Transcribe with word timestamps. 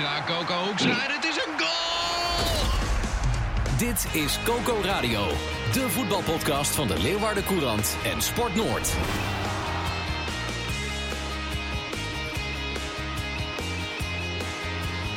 Hoekstra, 0.00 0.36
Coco 0.36 0.64
Hoekstra, 0.66 0.90
en 0.90 1.14
het 1.14 1.24
is 1.24 1.36
een 1.36 1.58
goal! 1.58 2.68
Dit 3.78 4.06
is 4.22 4.38
Coco 4.44 4.80
Radio, 4.82 5.20
de 5.72 5.88
voetbalpodcast 5.88 6.74
van 6.74 6.86
de 6.86 6.98
Leeuwarden 6.98 7.44
Courant 7.44 7.96
en 8.04 8.22
Sport 8.22 8.54
Noord. 8.54 8.92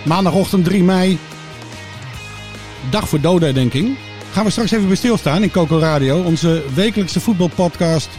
Maandagochtend 0.05 0.65
3 0.65 0.83
mei. 0.83 1.19
Dag 2.89 3.09
voor 3.09 3.21
dodenherdenking. 3.21 3.97
Gaan 4.31 4.45
we 4.45 4.51
straks 4.51 4.71
even 4.71 4.87
bij 4.87 4.95
stilstaan 4.95 5.43
in 5.43 5.51
Coco 5.51 5.79
Radio. 5.79 6.23
Onze 6.23 6.63
wekelijkse 6.73 7.19
voetbalpodcast 7.19 8.09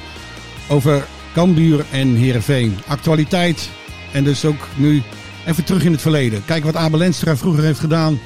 over 0.68 1.06
Cambuur 1.34 1.84
en 1.90 2.14
Heerenveen. 2.14 2.78
Actualiteit 2.86 3.70
en 4.12 4.24
dus 4.24 4.44
ook 4.44 4.68
nu 4.76 5.02
even 5.46 5.64
terug 5.64 5.84
in 5.84 5.92
het 5.92 6.00
verleden. 6.00 6.44
Kijken 6.44 6.72
wat 6.72 6.82
Abel 6.82 6.98
Lenstra 6.98 7.36
vroeger 7.36 7.62
heeft 7.62 7.78
gedaan 7.78 8.20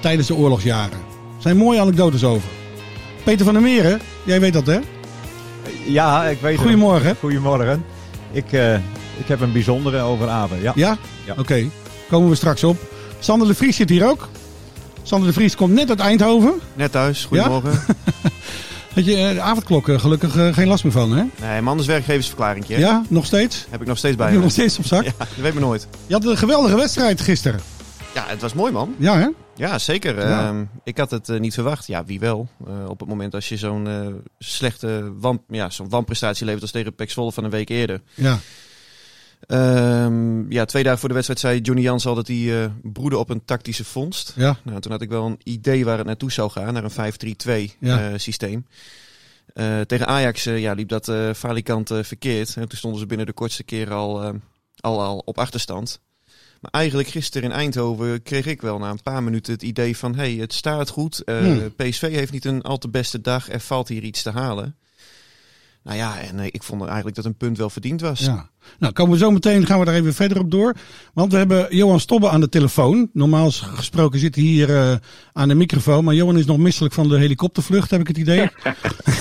tijdens 0.00 0.28
de 0.28 0.34
oorlogsjaren. 0.34 0.98
Er 1.36 1.42
zijn 1.42 1.56
mooie 1.56 1.80
anekdotes 1.80 2.24
over. 2.24 2.48
Peter 3.24 3.44
van 3.44 3.54
der 3.54 3.62
Meren, 3.62 4.00
jij 4.24 4.40
weet 4.40 4.52
dat 4.52 4.66
hè? 4.66 4.78
Ja, 5.86 6.24
ik 6.24 6.40
weet 6.40 6.52
het. 6.52 6.60
Goedemorgen. 6.60 7.16
Goedemorgen. 7.20 7.84
Ik, 8.32 8.52
eh, 8.52 8.74
ik 9.16 9.26
heb 9.26 9.40
een 9.40 9.52
bijzondere 9.52 10.00
over 10.00 10.28
Abe. 10.28 10.54
Ja. 10.60 10.72
Ja? 10.74 10.96
Ja. 11.24 11.34
Oké, 11.38 11.68
komen 12.08 12.28
we 12.28 12.34
straks 12.34 12.64
op. 12.64 12.76
Sander 13.18 13.48
de 13.48 13.54
Vries 13.54 13.76
zit 13.76 13.88
hier 13.88 14.08
ook. 14.08 14.28
Sander 15.02 15.28
de 15.28 15.34
Vries 15.34 15.56
komt 15.56 15.72
net 15.72 15.88
uit 15.88 16.00
Eindhoven. 16.00 16.60
Net 16.74 16.92
thuis, 16.92 17.24
goedemorgen. 17.24 17.72
Had 18.96 19.04
je 19.04 19.16
eh, 19.16 19.34
de 19.34 19.40
avondklok 19.40 19.88
eh, 19.88 19.98
gelukkig 19.98 20.36
eh, 20.36 20.54
geen 20.54 20.66
last 20.66 20.84
meer 20.84 20.92
van, 20.92 21.12
hè? 21.16 21.24
Nee, 21.40 21.60
man 21.60 21.78
is 21.78 21.86
werkgeversverklaring. 21.86 22.66
Ja, 22.66 23.02
nog 23.08 23.26
steeds? 23.26 23.66
Heb 23.70 23.80
ik 23.80 23.86
nog 23.86 23.98
steeds 23.98 24.16
bij 24.16 24.24
Heb 24.24 24.34
je 24.34 24.38
me. 24.38 24.44
nog 24.44 24.54
steeds 24.54 24.78
op 24.78 24.86
zak? 24.86 25.04
Ja, 25.04 25.12
dat 25.18 25.28
weet 25.36 25.54
me 25.54 25.60
nooit. 25.60 25.88
Je 26.06 26.14
had 26.14 26.24
een 26.24 26.36
geweldige 26.36 26.76
wedstrijd 26.76 27.20
gisteren. 27.20 27.60
Ja, 28.14 28.24
het 28.26 28.40
was 28.40 28.54
mooi 28.54 28.72
man. 28.72 28.94
Ja, 28.98 29.18
hè? 29.18 29.28
Ja, 29.56 29.78
zeker. 29.78 30.28
Ja. 30.28 30.46
Ehm, 30.48 30.64
ik 30.84 30.98
had 30.98 31.10
het 31.10 31.38
niet 31.38 31.54
verwacht. 31.54 31.86
Ja, 31.86 32.04
wie 32.04 32.20
wel. 32.20 32.48
Op 32.88 33.00
het 33.00 33.08
moment 33.08 33.34
als 33.34 33.48
je 33.48 33.56
zo'n 33.56 33.88
slechte 34.38 35.12
wan, 35.20 35.42
ja, 35.48 35.70
zo'n 35.70 35.88
wanprestatie 35.88 36.44
levert 36.44 36.62
als 36.62 36.70
tegen 36.70 36.94
Pek 36.94 37.10
Zwolle 37.10 37.32
van 37.32 37.44
een 37.44 37.50
week 37.50 37.68
eerder. 37.68 38.00
Ja. 38.14 38.38
Ehm, 39.40 40.52
ja, 40.52 40.64
twee 40.64 40.82
dagen 40.82 40.98
voor 40.98 41.08
de 41.08 41.14
wedstrijd 41.14 41.40
zei 41.40 41.60
Johnny 41.60 41.82
Jans 41.82 42.06
al 42.06 42.14
dat 42.14 42.26
hij 42.26 42.62
eh 42.62 42.70
broedde 42.82 43.18
op 43.18 43.30
een 43.30 43.44
tactische 43.44 43.84
vondst. 43.84 44.32
Ja. 44.36 44.56
Nou, 44.62 44.80
toen 44.80 44.92
had 44.92 45.02
ik 45.02 45.08
wel 45.08 45.26
een 45.26 45.40
idee 45.42 45.84
waar 45.84 45.96
het 45.98 46.06
naartoe 46.06 46.32
zou 46.32 46.50
gaan, 46.50 46.72
naar 46.74 46.84
een 46.84 46.90
5-3-2 47.70 47.76
Ja. 47.80 48.10
eh, 48.10 48.18
systeem. 48.18 48.66
Eh, 49.54 49.80
tegen 49.80 50.06
Ajax 50.06 50.44
ja, 50.44 50.72
liep 50.72 50.88
dat 50.88 51.12
falikant 51.36 51.90
verkeerd. 52.00 52.56
En 52.56 52.68
toen 52.68 52.78
stonden 52.78 53.00
ze 53.00 53.06
binnen 53.06 53.26
de 53.26 53.32
kortste 53.32 53.62
keer 53.64 53.92
al, 53.92 54.20
al, 54.80 55.02
al 55.02 55.22
op 55.24 55.38
achterstand. 55.38 56.00
Maar 56.60 56.70
eigenlijk 56.70 57.08
gisteren 57.08 57.50
in 57.50 57.56
Eindhoven 57.56 58.22
kreeg 58.22 58.46
ik 58.46 58.60
wel 58.62 58.78
na 58.78 58.90
een 58.90 59.02
paar 59.02 59.22
minuten 59.22 59.52
het 59.52 59.62
idee 59.62 59.96
van... 59.96 60.14
hey, 60.14 60.32
het 60.32 60.52
staat 60.52 60.88
goed, 60.88 61.22
Hmm. 61.26 61.74
PSV 61.76 62.00
heeft 62.10 62.32
niet 62.32 62.44
een 62.44 62.62
al 62.62 62.78
te 62.78 62.88
beste 62.88 63.20
dag, 63.20 63.50
er 63.50 63.60
valt 63.60 63.88
hier 63.88 64.02
iets 64.02 64.22
te 64.22 64.30
halen. 64.30 64.76
Nou 65.86 65.98
ja, 65.98 66.20
en 66.20 66.38
eh, 66.38 66.46
ik 66.46 66.62
vond 66.62 66.84
eigenlijk 66.84 67.16
dat 67.16 67.24
een 67.24 67.36
punt 67.36 67.58
wel 67.58 67.70
verdiend 67.70 68.00
was. 68.00 68.20
ja. 68.20 68.50
Nou, 68.78 68.92
komen 68.92 69.12
we 69.12 69.18
zo 69.18 69.30
meteen, 69.30 69.66
gaan 69.66 69.78
we 69.78 69.84
daar 69.84 69.94
even 69.94 70.14
verder 70.14 70.38
op 70.38 70.50
door. 70.50 70.74
Want 71.14 71.32
we 71.32 71.38
hebben 71.38 71.76
Johan 71.76 72.00
Stobbe 72.00 72.28
aan 72.28 72.40
de 72.40 72.48
telefoon. 72.48 73.10
Normaal 73.12 73.50
gesproken 73.50 74.18
zit 74.18 74.34
hij 74.34 74.44
hier 74.44 74.76
eh, 74.76 74.96
aan 75.32 75.48
de 75.48 75.54
microfoon. 75.54 76.04
Maar 76.04 76.14
Johan 76.14 76.38
is 76.38 76.46
nog 76.46 76.58
misselijk 76.58 76.94
van 76.94 77.08
de 77.08 77.18
helikoptervlucht, 77.18 77.90
heb 77.90 78.00
ik 78.00 78.06
het 78.06 78.16
idee. 78.16 78.38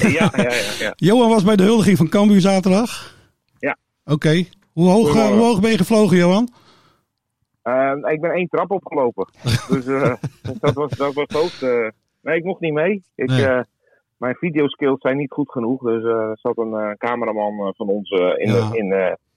Ja, 0.01 0.31
ja, 0.35 0.43
ja. 0.43 0.53
ja. 0.79 0.93
Johan 1.07 1.29
was 1.29 1.43
bij 1.43 1.55
de 1.55 1.63
huldiging 1.63 1.97
van 1.97 2.09
Cambuur 2.09 2.41
zaterdag. 2.41 3.15
Ja. 3.59 3.77
Oké. 4.05 4.45
Hoe, 4.73 4.89
hoog, 4.89 5.15
eh, 5.15 5.27
hoe 5.27 5.39
hoog 5.39 5.59
ben 5.61 5.71
je 5.71 5.77
gevlogen, 5.77 6.17
Johan? 6.17 6.53
Eh, 7.61 7.91
ik 8.11 8.21
ben 8.21 8.31
één 8.31 8.47
trap 8.47 8.71
opgelopen. 8.71 9.29
dus 9.69 9.85
eh, 9.85 10.13
dat 10.59 10.73
was, 10.73 10.91
dat 10.91 11.13
was 11.13 11.25
het 11.27 11.31
hoogste. 11.31 11.93
Nee, 12.21 12.37
ik 12.37 12.43
mocht 12.43 12.61
niet 12.61 12.73
mee. 12.73 13.03
Ik, 13.15 13.29
Nee. 13.29 13.63
Mijn 14.17 14.35
videoskills 14.35 14.99
zijn 15.01 15.17
niet 15.17 15.31
goed 15.31 15.51
genoeg. 15.51 15.81
Dus 15.81 16.03
eh, 16.03 16.09
er 16.09 16.37
zat 16.41 16.57
een 16.57 16.73
eh, 16.73 16.91
cameraman 16.97 17.59
eh, 17.67 17.73
van 17.75 17.87
ons 17.87 18.09
in, 18.09 18.51
Ja. 18.51 18.69
de, 18.69 18.77
in 18.77 18.91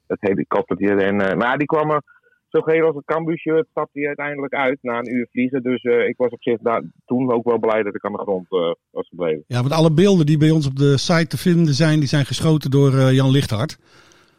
het 0.07 0.21
helikoptertje. 0.21 0.95
En, 0.95 1.17
maar 1.17 1.37
ja, 1.51 1.57
die 1.57 1.67
kwam 1.67 1.91
er 1.91 2.03
zo 2.49 2.61
geel 2.61 2.87
als 2.87 2.95
het 2.97 3.05
Cambuur-shirt, 3.05 3.67
stapte 3.71 3.99
hij 3.99 4.07
uiteindelijk 4.07 4.55
uit 4.55 4.79
na 4.83 4.99
een 4.99 5.15
uur 5.15 5.29
vliegen. 5.31 5.63
Dus 5.63 5.83
ik 5.83 6.15
was 6.17 6.31
op 6.31 6.43
zich 6.43 6.59
daar, 6.61 6.83
toen 7.07 7.33
ook 7.33 7.45
wel 7.45 7.59
blij 7.59 7.83
dat 7.83 7.95
ik 7.95 8.05
aan 8.05 8.13
de 8.13 8.19
grond 8.19 8.49
was 8.91 9.09
gebleven. 9.09 9.45
Ja, 9.47 9.61
want 9.61 9.73
alle 9.73 9.93
beelden 9.93 10.27
die 10.27 10.39
bij 10.39 10.51
ons 10.51 10.67
op 10.67 10.77
de 10.77 10.99
site 10.99 11.27
te 11.27 11.39
vinden 11.39 11.75
zijn, 11.75 11.99
die 11.99 12.09
zijn 12.09 12.25
geschoten 12.25 12.71
door 12.71 12.93
Jan 13.13 13.31
Lichthart. 13.31 13.79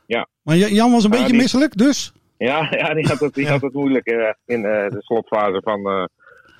Ja. 0.05 0.27
Maar 0.43 0.55
Ja- 0.55 0.67
Jan 0.67 0.91
was 0.91 1.03
een 1.03 1.09
beetje 1.09 1.27
die- 1.27 1.37
misselijk, 1.37 1.77
dus? 1.77 2.13
Ja, 2.37 2.67
ja 2.71 2.93
die 2.93 3.07
had 3.07 3.19
het, 3.19 3.33
die 3.33 3.45
Ja. 3.45 3.51
had 3.51 3.61
het 3.61 3.73
moeilijk 3.73 4.05
in 4.45 4.61
de 4.61 4.95
slotfase 4.99 5.61
van, 5.63 6.09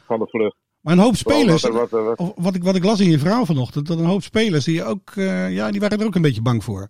van 0.06 0.20
de 0.20 0.28
vlucht. 0.28 0.58
Maar 0.82 0.94
een 0.94 1.00
hoop 1.00 1.16
spelers, 1.16 1.64
er 1.64 1.74
wat, 1.74 1.90
wat- 1.90 2.18
of 2.18 2.32
wat 2.36 2.56
ik, 2.56 2.64
wat 2.64 2.76
ik 2.76 2.84
las 2.84 3.00
in 3.00 3.10
je 3.10 3.20
verhaal 3.20 3.46
vanochtend, 3.46 3.88
dat 3.88 4.00
een 4.00 4.06
hoop 4.06 4.22
spelers 4.22 4.66
die 4.66 4.84
ook, 4.84 5.10
eh, 5.16 5.54
ja, 5.54 5.72
die 5.72 5.80
waren 5.80 6.00
er 6.00 6.06
ook 6.06 6.16
een 6.16 6.22
beetje 6.22 6.42
bang 6.42 6.64
voor. 6.64 6.88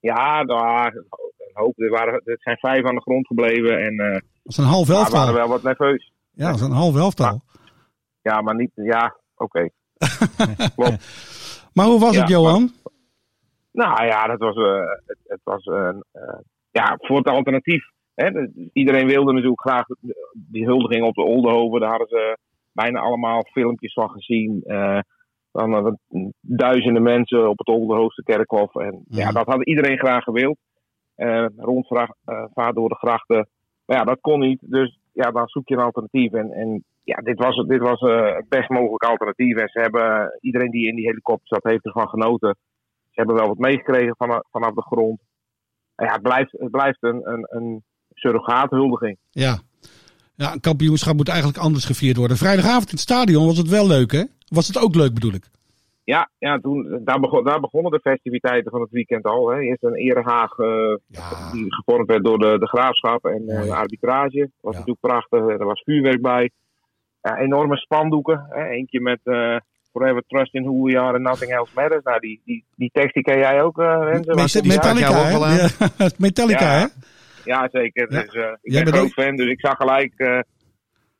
Ja, 0.00 0.42
nou, 0.42 0.86
een 0.94 1.04
hoop. 1.52 1.78
Er, 1.80 1.90
waren, 1.90 2.20
er 2.24 2.36
zijn 2.40 2.56
vijf 2.56 2.84
aan 2.84 2.94
de 2.94 3.00
grond 3.00 3.26
gebleven 3.26 3.78
en 3.84 3.98
eh 3.98 4.12
Dat 4.12 4.22
is 4.42 4.56
een 4.56 4.64
half 4.64 4.86
we 4.86 4.92
waren 4.92 5.12
elftal. 5.12 5.34
wel 5.34 5.48
wat 5.48 5.62
nerveus. 5.62 6.12
Ja, 6.32 6.46
dat 6.46 6.54
is 6.54 6.60
een 6.60 6.70
half 6.70 6.96
elftal. 6.96 7.40
Ja, 8.22 8.40
maar 8.40 8.54
niet. 8.54 8.70
Ja, 8.74 9.16
oké. 9.36 9.68
Maar 11.72 11.86
hoe 11.86 12.00
was 12.00 12.14
Ja, 12.14 12.20
het, 12.20 12.28
Johan? 12.28 12.72
Nou 13.72 14.04
ja, 14.06 14.26
dat 14.26 14.38
was, 14.38 14.56
eh, 14.56 14.80
het, 15.06 15.18
het 15.26 15.40
was 15.44 15.64
een. 15.66 16.04
ja, 16.70 16.94
voor 17.00 17.16
het 17.16 17.26
alternatief. 17.28 17.84
Hè, 18.14 18.30
de- 18.30 18.70
iedereen 18.72 19.06
wilde 19.06 19.32
natuurlijk 19.32 19.60
graag 19.60 19.84
die 20.32 20.64
huldiging 20.64 21.04
op 21.06 21.14
de 21.14 21.22
Oldenhoven. 21.22 21.80
Daar 21.80 21.90
hadden 21.90 22.08
ze 22.08 22.38
bijna 22.76 23.00
allemaal 23.00 23.42
filmpjes 23.52 23.92
van 23.92 24.10
gezien. 24.10 24.62
dan 25.52 25.70
wat 25.82 25.96
duizenden 26.40 27.02
mensen 27.02 27.48
op 27.48 27.58
het 27.58 27.68
Oldenhoofdse 27.68 28.22
kerkhof. 28.22 28.74
En 28.74 29.04
ja, 29.08 29.24
Ja. 29.26 29.30
dat 29.32 29.46
had 29.46 29.64
iedereen 29.64 29.98
graag 29.98 30.24
gewild. 30.24 30.56
Eh 31.14 31.46
rondvaart 31.56 32.74
door 32.74 32.88
de 32.88 32.94
grachten. 32.94 33.48
Maar 33.86 33.96
ja, 33.96 34.04
dat 34.04 34.20
kon 34.20 34.40
niet. 34.40 34.58
Dus 34.60 34.98
ja, 35.12 35.30
dan 35.30 35.46
zoek 35.48 35.68
je 35.68 35.74
een 35.74 35.80
alternatief. 35.80 36.32
En, 36.32 36.52
en 36.52 36.84
ja, 37.04 37.16
dit 37.16 37.38
was, 37.38 37.66
dit 37.66 37.80
was 37.80 38.00
het 38.00 38.48
best 38.48 38.68
mogelijke 38.68 39.06
alternatief. 39.06 39.56
En 39.56 39.68
ze 39.68 39.80
hebben, 39.80 40.38
iedereen 40.40 40.70
die 40.70 40.88
in 40.88 40.94
die 40.96 41.06
helikopter 41.06 41.46
zat, 41.48 41.70
heeft 41.72 41.84
ervan 41.84 42.08
genoten. 42.08 42.56
Ze 43.04 43.12
hebben 43.22 43.34
wel 43.36 43.46
wat 43.46 43.58
meegekregen 43.58 44.16
vanaf, 44.16 44.40
vanaf 44.50 44.74
de 44.74 44.82
grond. 44.82 45.20
En 45.94 46.06
ja, 46.06 46.12
het 46.12 46.22
blijft, 46.22 46.52
het 46.52 46.70
blijft 46.70 47.02
een, 47.02 47.30
een, 47.32 47.46
een 47.48 47.82
surrogaathuldiging. 48.14 49.16
Ja. 49.30 49.58
Ja, 50.36 50.52
een 50.52 50.60
kampioenschap 50.60 51.16
moet 51.16 51.28
eigenlijk 51.28 51.58
anders 51.58 51.84
gevierd 51.84 52.16
worden. 52.16 52.36
Vrijdagavond 52.36 52.84
in 52.84 52.90
het 52.90 53.00
stadion 53.00 53.46
was 53.46 53.58
het 53.58 53.68
wel 53.68 53.86
leuk, 53.86 54.12
hè? 54.12 54.22
Was 54.48 54.66
het 54.66 54.78
ook 54.78 54.94
leuk, 54.94 55.14
bedoel 55.14 55.32
ik? 55.32 55.44
Ja, 56.04 56.30
ja 56.38 56.58
toen, 56.58 57.00
daar, 57.04 57.20
begon, 57.20 57.44
daar 57.44 57.60
begonnen 57.60 57.92
de 57.92 58.00
festiviteiten 58.00 58.70
van 58.70 58.80
het 58.80 58.90
weekend 58.90 59.24
al. 59.24 59.48
Hè. 59.48 59.60
Eerst 59.60 59.82
een 59.82 59.94
erehaag 59.94 60.58
eh, 60.58 60.66
Ja. 61.06 61.50
die 61.52 61.74
gevormd 61.74 62.08
werd 62.08 62.24
door 62.24 62.38
de, 62.38 62.56
de 62.58 62.66
graafschap 62.66 63.24
en 63.24 63.48
eh, 63.48 63.62
de 63.62 63.74
arbitrage. 63.74 64.50
was 64.60 64.72
Ja. 64.72 64.78
natuurlijk 64.78 65.00
prachtig. 65.00 65.40
Er 65.40 65.64
was 65.64 65.82
vuurwerk 65.82 66.22
bij. 66.22 66.50
Ja, 67.22 67.36
enorme 67.38 67.76
spandoeken. 67.76 68.46
Hè. 68.48 68.64
Eentje 68.68 69.00
met 69.00 69.20
eh, 69.22 69.56
Forever 69.92 70.22
Trust 70.26 70.54
in 70.54 70.62
Who 70.62 70.82
We 70.82 70.98
Are 70.98 71.12
and 71.14 71.22
Nothing 71.22 71.52
Else 71.52 71.72
Matters. 71.74 72.02
Nou, 72.04 72.20
die, 72.20 72.40
die, 72.44 72.64
die 72.76 72.90
tekst 72.92 73.14
die 73.14 73.22
ken 73.22 73.38
jij 73.38 73.62
ook, 73.62 73.78
eh 73.78 73.98
Renze? 74.02 74.34
Met-? 74.34 74.64
Metallica. 74.66 75.28
Ja, 75.30 75.68
Metallica, 76.18 76.72
Ja. 76.72 76.78
hè? 76.80 76.86
Ja, 77.46 77.68
zeker. 77.72 78.12
Ja. 78.12 78.20
Dus, 78.22 78.34
eh, 78.34 78.50
ik 78.62 78.72
Jij 78.72 78.84
ben 78.84 78.92
groot 78.92 79.12
fan, 79.12 79.36
dus 79.36 79.50
ik 79.50 79.60
zag 79.60 79.76
gelijk, 79.76 80.12
eh, 80.16 80.40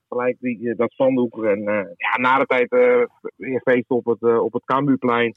gelijk 0.08 0.36
die, 0.40 0.70
eh, 0.70 0.76
dat 0.76 0.90
spandoek. 0.90 1.44
En 1.44 1.62
ja, 1.96 2.16
na 2.20 2.38
de 2.38 2.46
tijd 2.46 2.68
weer 3.36 3.60
feest 3.60 3.90
op 3.90 4.06
het, 4.06 4.22
op 4.40 4.52
het 4.52 4.64
Cambuurplein. 4.64 5.34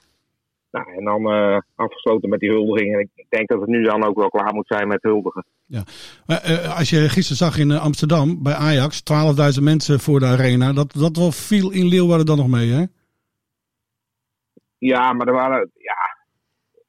Nou, 0.71 0.93
en 0.93 1.03
dan 1.03 1.25
afgesloten 1.75 2.29
met 2.29 2.39
die 2.39 2.49
huldiging. 2.49 2.93
En 2.93 2.99
ik, 2.99 3.25
denk 3.29 3.47
dat 3.47 3.59
het 3.59 3.69
nu 3.69 3.83
dan 3.83 4.03
ook 4.03 4.17
wel 4.17 4.29
klaar 4.29 4.53
moet 4.53 4.67
zijn 4.67 4.87
met 4.87 5.01
huldigen. 5.03 5.45
Maar, 6.25 6.41
eh, 6.41 6.77
als 6.77 6.89
je 6.89 7.09
gisteren 7.09 7.37
zag 7.37 7.57
in 7.57 7.71
Amsterdam 7.71 8.43
bij 8.43 8.53
Ajax, 8.53 9.01
12.000 9.01 9.65
mensen 9.65 9.99
voor 9.99 10.19
de 10.19 10.25
arena. 10.25 10.73
Dat, 10.73 10.91
dat 10.93 11.17
wel 11.17 11.31
viel 11.31 11.71
in 11.71 11.87
Leeuwarden 11.87 12.25
dan 12.25 12.37
nog 12.37 12.47
mee, 12.47 12.69
hè? 12.71 12.83
Ja, 14.77 15.13
maar 15.13 15.27
er 15.27 15.33
waren. 15.33 15.71
Ja, 15.73 16.17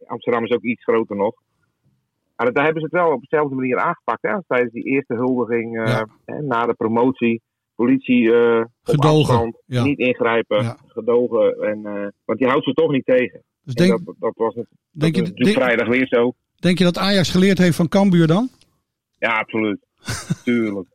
Amsterdam 0.07 0.45
is 0.45 0.51
ook 0.51 0.63
iets 0.63 0.83
groter 0.83 1.17
nog. 1.17 1.35
Dat- 2.45 2.55
daar 2.55 2.65
hebben 2.65 2.83
ze 2.83 2.89
het 2.93 3.03
wel 3.03 3.13
op 3.13 3.21
dezelfde 3.29 3.55
manier 3.55 3.79
aangepakt. 3.79 4.23
Hè? 4.23 4.35
Tijdens 4.47 4.73
die 4.73 4.85
eerste 4.85 5.15
huldiging 5.15 5.79
eh, 5.81 5.87
Ja. 5.87 6.07
hè, 6.25 6.43
na 6.43 6.67
de 6.67 6.75
promotie. 6.75 7.43
Politie 7.75 8.29
op 8.61 8.69
Gedogen, 8.83 9.19
afstand, 9.35 9.63
ja. 9.67 9.85
niet 9.85 9.99
ingrijpen, 9.99 10.63
Ja. 10.63 10.77
gedogen. 10.87 11.59
En, 11.63 11.87
eh, 11.87 12.07
want 12.25 12.39
die 12.39 12.49
houdt 12.49 12.65
ze 12.65 12.73
toch 12.73 12.91
niet 12.91 13.05
tegen. 13.05 13.43
Dus 13.63 13.75
En 13.75 13.87
denk, 13.87 14.05
dat, 14.07 14.15
dat 14.19 14.33
was, 14.37 14.55
het- 14.55 14.67
dat 14.91 15.13
denk, 15.13 15.17
je, 15.27 15.33
denk, 15.33 15.57
vrijdag 15.57 15.89
weer 15.89 16.07
zo. 16.07 16.33
denk 16.57 16.79
je 16.79 16.85
dat 16.85 16.99
Ajax 16.99 17.31
geleerd 17.31 17.59
heeft 17.59 17.77
van 17.77 17.89
Cambuur 17.89 18.27
dan? 18.27 18.49
Ja, 19.19 19.39
absoluut. 19.39 19.79
Tuurlijk. 20.45 20.89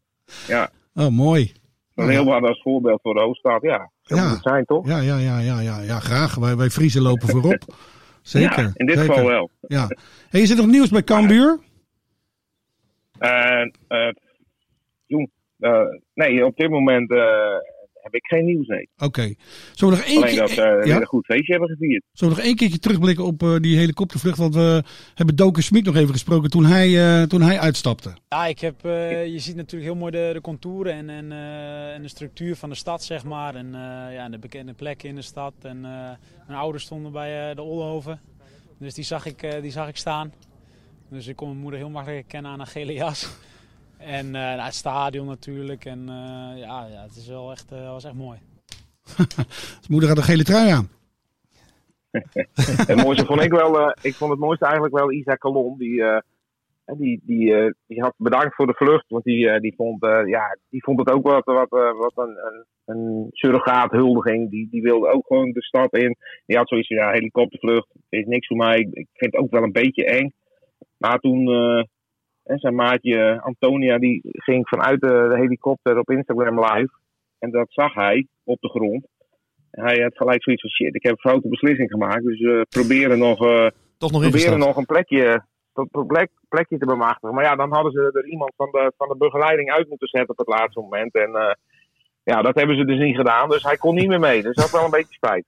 Ja, 0.47 0.69
Oh, 0.93 1.07
mooi. 1.09 1.51
een 1.95 2.09
heel 2.09 2.25
wat 2.25 2.41
als 2.43 2.61
voorbeeld 2.61 2.99
voor 3.01 3.13
de 3.13 3.21
hoofdstad. 3.21 3.61
Ja, 3.61 3.91
zo 4.01 4.15
Ja. 4.15 4.21
moet 4.23 4.31
het 4.31 4.41
zijn, 4.43 4.65
toch? 4.65 4.87
Ja, 4.87 4.99
ja, 4.99 5.17
ja, 5.17 5.39
ja, 5.39 5.59
ja, 5.59 5.81
ja 5.81 5.99
graag. 5.99 6.35
Wij, 6.35 6.55
wij 6.57 6.69
Friesen 6.69 7.01
lopen 7.01 7.27
voorop. 7.27 7.63
Zeker. 8.25 8.63
Ja, 8.63 8.71
in 8.73 8.85
dit 8.85 8.97
zeker. 8.97 9.13
geval 9.13 9.29
wel. 9.29 9.49
Ja. 9.67 9.87
Hey, 10.29 10.41
is 10.41 10.49
er 10.49 10.55
nog 10.55 10.67
nieuws 10.67 10.89
bij 10.89 11.03
Cambuur? 11.03 11.59
Eh 13.17 13.65
jong, 15.05 15.29
eh, 15.59 15.87
nee, 16.13 16.45
op 16.45 16.57
dit 16.57 16.69
moment 16.69 17.11
eh, 17.11 17.57
heb 18.05 18.13
ik 18.13 18.25
geen 18.25 18.45
nieuws, 18.45 18.67
nee. 18.67 18.89
Oké. 18.97 19.33
Zullen 19.73 19.93
we 19.93 19.99
nog 19.99 20.09
één 20.09 20.17
Alleen 20.17 20.29
keer... 20.29 20.39
dat 20.39 20.49
ze 20.49 20.61
weer 20.61 20.87
ja? 20.87 20.99
een 20.99 21.05
goed 21.05 21.25
feestje 21.25 21.51
hebben 21.51 21.69
gevierd. 21.69 22.03
Zullen 22.11 22.33
we 22.33 22.39
nog 22.39 22.49
één 22.49 22.57
keertje 22.57 22.79
terugblikken 22.79 23.25
op 23.25 23.43
eh, 23.43 23.55
die 23.55 23.77
helikoptervlucht? 23.77 24.37
Want 24.37 24.55
we 24.55 24.83
hebben 25.15 25.35
Doken 25.35 25.63
Smit 25.63 25.85
nog 25.85 25.95
even 25.95 26.13
gesproken 26.13 26.49
toen 26.49 26.65
hij, 26.65 27.21
eh, 27.21 27.27
toen 27.27 27.41
hij 27.41 27.59
uitstapte. 27.59 28.13
Ja, 28.29 28.45
ik 28.45 28.59
heb, 28.59 28.85
eh, 28.85 29.25
je 29.25 29.39
ziet 29.39 29.55
natuurlijk 29.55 29.91
heel 29.91 29.99
mooi 29.99 30.11
de, 30.11 30.29
de 30.33 30.41
contouren 30.41 30.93
en, 30.93 31.09
en, 31.09 31.31
eh, 31.31 31.93
en 31.93 32.01
de 32.01 32.07
structuur 32.07 32.55
van 32.55 32.69
de 32.69 32.75
stad, 32.75 33.03
zeg 33.03 33.23
maar. 33.23 33.55
En 33.55 33.65
eh, 33.65 34.13
ja, 34.13 34.29
de 34.29 34.39
bekende 34.39 34.73
plekken 34.73 35.09
in 35.09 35.15
de 35.15 35.21
stad. 35.21 35.53
En 35.61 35.77
eh, 35.85 35.91
mijn 36.47 36.59
ouders 36.59 36.83
stonden 36.83 37.11
bij 37.11 37.49
eh, 37.49 37.55
de 37.55 37.61
Ollenhoven. 37.61 38.21
Dus 38.79 38.93
die 38.93 39.03
zag, 39.03 39.25
ik, 39.25 39.43
eh, 39.43 39.61
die 39.61 39.71
zag 39.71 39.87
ik 39.87 39.97
staan. 39.97 40.33
Dus 41.09 41.27
ik 41.27 41.35
kon 41.35 41.47
mijn 41.47 41.59
moeder 41.59 41.79
heel 41.79 41.89
makkelijk 41.89 42.21
herkennen 42.21 42.51
aan 42.51 42.59
een 42.59 42.67
gele 42.67 42.93
jas. 42.93 43.29
En 44.05 44.25
eh, 44.25 44.41
nou, 44.41 44.59
het 44.59 44.73
stadion 44.73 45.27
natuurlijk. 45.27 45.85
En 45.85 45.99
eh, 45.99 46.59
ja, 46.59 46.85
ja, 46.85 47.01
het 47.01 47.15
is 47.15 47.27
wel 47.27 47.51
echt, 47.51 47.71
eh, 47.71 47.91
was 47.91 48.03
echt 48.03 48.13
mooi. 48.13 48.39
Zijn 49.25 49.87
moeder 49.89 50.09
had 50.09 50.17
een 50.17 50.23
gele 50.23 50.43
trui 50.43 50.69
aan. 50.69 50.89
Het 52.87 53.03
mooiste 53.03 53.25
vond 53.25 53.41
ik 53.41 53.51
wel, 53.51 53.79
eh, 53.79 53.91
ik 54.01 54.15
vond 54.15 54.31
het 54.31 54.39
mooiste 54.39 54.65
eigenlijk 54.65 54.95
wel 54.95 55.11
Isaac 55.11 55.39
Calon. 55.39 55.77
Die, 55.77 56.03
eh, 56.03 56.21
die, 56.97 57.21
die, 57.23 57.55
eh, 57.55 57.71
die 57.87 58.01
had 58.01 58.13
bedankt 58.17 58.55
voor 58.55 58.67
de 58.67 58.73
vlucht. 58.73 59.05
Want 59.07 59.23
die, 59.23 59.49
eh, 59.49 59.59
die, 59.61 59.73
vond, 59.75 60.03
eh, 60.03 60.27
ja, 60.27 60.57
die 60.69 60.83
vond 60.83 60.99
het 60.99 61.09
ook 61.09 61.23
wat, 61.27 61.45
wat, 61.45 61.71
eh, 61.71 61.97
wat 61.97 62.13
een, 62.15 62.37
een, 62.37 62.65
een 62.85 63.27
surrogaathuldiging. 63.31 64.49
Die, 64.49 64.67
die 64.69 64.81
wilde 64.81 65.07
ook 65.07 65.27
gewoon 65.27 65.51
de 65.51 65.63
stad 65.63 65.97
in. 65.97 66.15
Die 66.45 66.57
had 66.57 66.67
zoiets 66.67 66.87
van, 66.87 66.97
ja, 66.97 67.11
helikoptervlucht 67.11 67.87
is 68.09 68.25
niks 68.25 68.47
voor 68.47 68.57
mij. 68.57 68.79
Ik, 68.79 68.87
ik 68.93 69.07
vind 69.13 69.33
het 69.33 69.41
ook 69.41 69.51
wel 69.51 69.63
een 69.63 69.71
beetje 69.71 70.05
eng. 70.05 70.33
Maar 70.97 71.19
toen, 71.19 71.47
eh, 71.47 71.83
en 72.45 72.59
zijn 72.59 72.75
maatje 72.75 73.41
Antonia, 73.41 73.97
die 73.97 74.19
ging 74.23 74.67
vanuit 74.67 75.01
de, 75.01 75.27
de 75.29 75.37
helikopter 75.37 75.99
op 75.99 76.09
Instagram 76.09 76.59
live. 76.59 76.93
En 77.39 77.51
dat 77.51 77.65
zag 77.69 77.93
hij 77.93 78.27
op 78.43 78.61
de 78.61 78.69
grond. 78.69 79.07
En 79.71 79.83
hij 79.85 80.01
had 80.01 80.17
gelijk 80.17 80.43
zoiets 80.43 80.61
van, 80.61 80.71
shit, 80.71 80.95
ik 80.95 81.03
heb 81.03 81.11
een 81.11 81.29
foute 81.29 81.47
beslissing 81.47 81.89
gemaakt. 81.91 82.23
Dus 82.23 82.39
we 82.39 82.65
proberen 82.69 83.19
nog... 83.19 83.45
eh, 83.45 83.67
Toch 83.97 84.11
nog 84.11 84.21
proberen 84.21 84.59
nog 84.59 84.77
een 84.77 84.85
plekje, 84.85 85.43
plek, 86.07 86.29
plekje 86.49 86.77
te 86.77 86.85
bemachtigen. 86.85 87.35
Maar 87.35 87.43
ja, 87.43 87.55
dan 87.55 87.73
hadden 87.73 87.91
ze 87.91 88.09
er 88.13 88.25
iemand 88.25 88.53
van 88.55 88.69
de, 88.71 88.93
van 88.97 89.07
de 89.07 89.17
begeleiding 89.17 89.71
uit 89.71 89.89
moeten 89.89 90.07
zetten 90.07 90.29
op 90.29 90.37
het 90.37 90.57
laatste 90.57 90.79
moment. 90.79 91.13
En 91.13 91.35
eh, 91.35 91.53
ja, 92.23 92.41
dat 92.41 92.55
hebben 92.55 92.77
ze 92.77 92.85
dus 92.85 92.99
niet 92.99 93.15
gedaan. 93.15 93.49
Dus 93.49 93.63
hij 93.63 93.77
kon 93.77 93.95
niet 93.95 94.07
meer 94.07 94.19
mee. 94.19 94.41
Dus 94.41 94.55
dat 94.55 94.63
had 94.63 94.73
wel 94.73 94.85
een 94.85 94.99
beetje 94.99 95.13
spijt. 95.13 95.45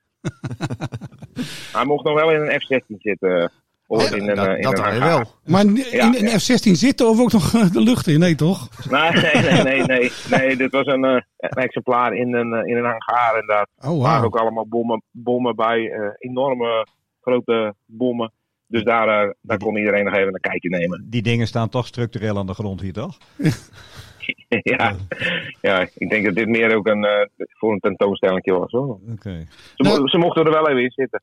hij 1.78 1.86
mocht 1.86 2.06
nog 2.06 2.16
wel 2.16 2.32
in 2.32 2.42
een 2.42 2.60
F-16 2.62 2.96
zitten. 2.98 3.52
In 3.88 4.30
een, 4.30 4.36
dat 4.36 4.46
eh, 4.48 4.56
in 4.56 4.62
dat 4.62 4.78
een 4.78 4.84
weer 4.84 4.94
hangar. 4.94 5.08
wel. 5.10 5.32
Maar 5.46 5.62
in, 5.66 5.76
Ja, 5.76 6.16
in 6.16 6.26
een 6.28 6.40
F-16 6.40 6.72
zitten 6.72 7.10
of 7.10 7.20
ook 7.20 7.32
nog 7.32 7.54
eh, 7.56 7.72
de 7.72 7.82
lucht 7.82 8.08
in? 8.08 8.20
Nee, 8.20 8.36
toch? 8.36 8.70
Nee, 8.90 9.12
nee, 9.12 9.42
nee, 9.42 9.64
nee, 9.72 9.82
nee. 9.84 10.12
Nee, 10.30 10.56
dit 10.58 10.72
was 10.72 10.86
een, 10.86 11.04
eh, 11.06 11.22
een 11.38 11.50
exemplaar 11.50 12.14
in 12.14 12.34
een, 12.34 12.68
in 12.68 12.78
een 12.78 12.84
hangar. 12.84 13.36
En 13.40 13.48
daar 13.48 13.68
Oh, 13.92 14.02
waren 14.02 14.26
ook 14.26 14.36
allemaal 14.38 14.68
bommen, 14.68 15.04
bommen 15.12 15.56
bij. 15.56 15.92
eh, 15.92 16.10
enorme 16.18 16.88
grote 17.22 17.76
bommen. 17.86 18.32
Dus 18.68 18.84
daar, 18.84 19.34
daar 19.42 19.58
kon 19.58 19.78
iedereen 19.78 20.06
nog 20.06 20.14
even 20.16 20.34
een 20.34 20.40
kijkje 20.40 20.70
nemen. 20.70 21.06
Die 21.10 21.22
dingen 21.22 21.48
staan 21.48 21.70
toch 21.70 21.88
structureel 21.88 22.38
aan 22.38 22.46
de 22.48 22.54
grond 22.54 22.82
hier, 22.82 22.94
toch? 22.94 23.18
ja. 24.50 24.96
ja, 25.62 25.88
ik 25.96 26.10
denk 26.10 26.26
dat 26.26 26.36
dit 26.36 26.48
meer 26.48 26.76
ook 26.76 26.88
een, 26.88 27.06
eh, 27.06 27.26
voor 27.38 27.72
een 27.74 27.80
tentoonstelling 27.80 28.46
was. 28.52 28.72
Hoor. 28.72 29.00
Oké. 29.12 29.46
Ze, 29.76 29.84
Nou- 29.84 30.00
mo- 30.02 30.08
ze 30.08 30.18
mochten 30.18 30.46
er 30.46 30.52
wel 30.52 30.70
even 30.70 30.84
in 30.84 30.92
zitten. 30.92 31.22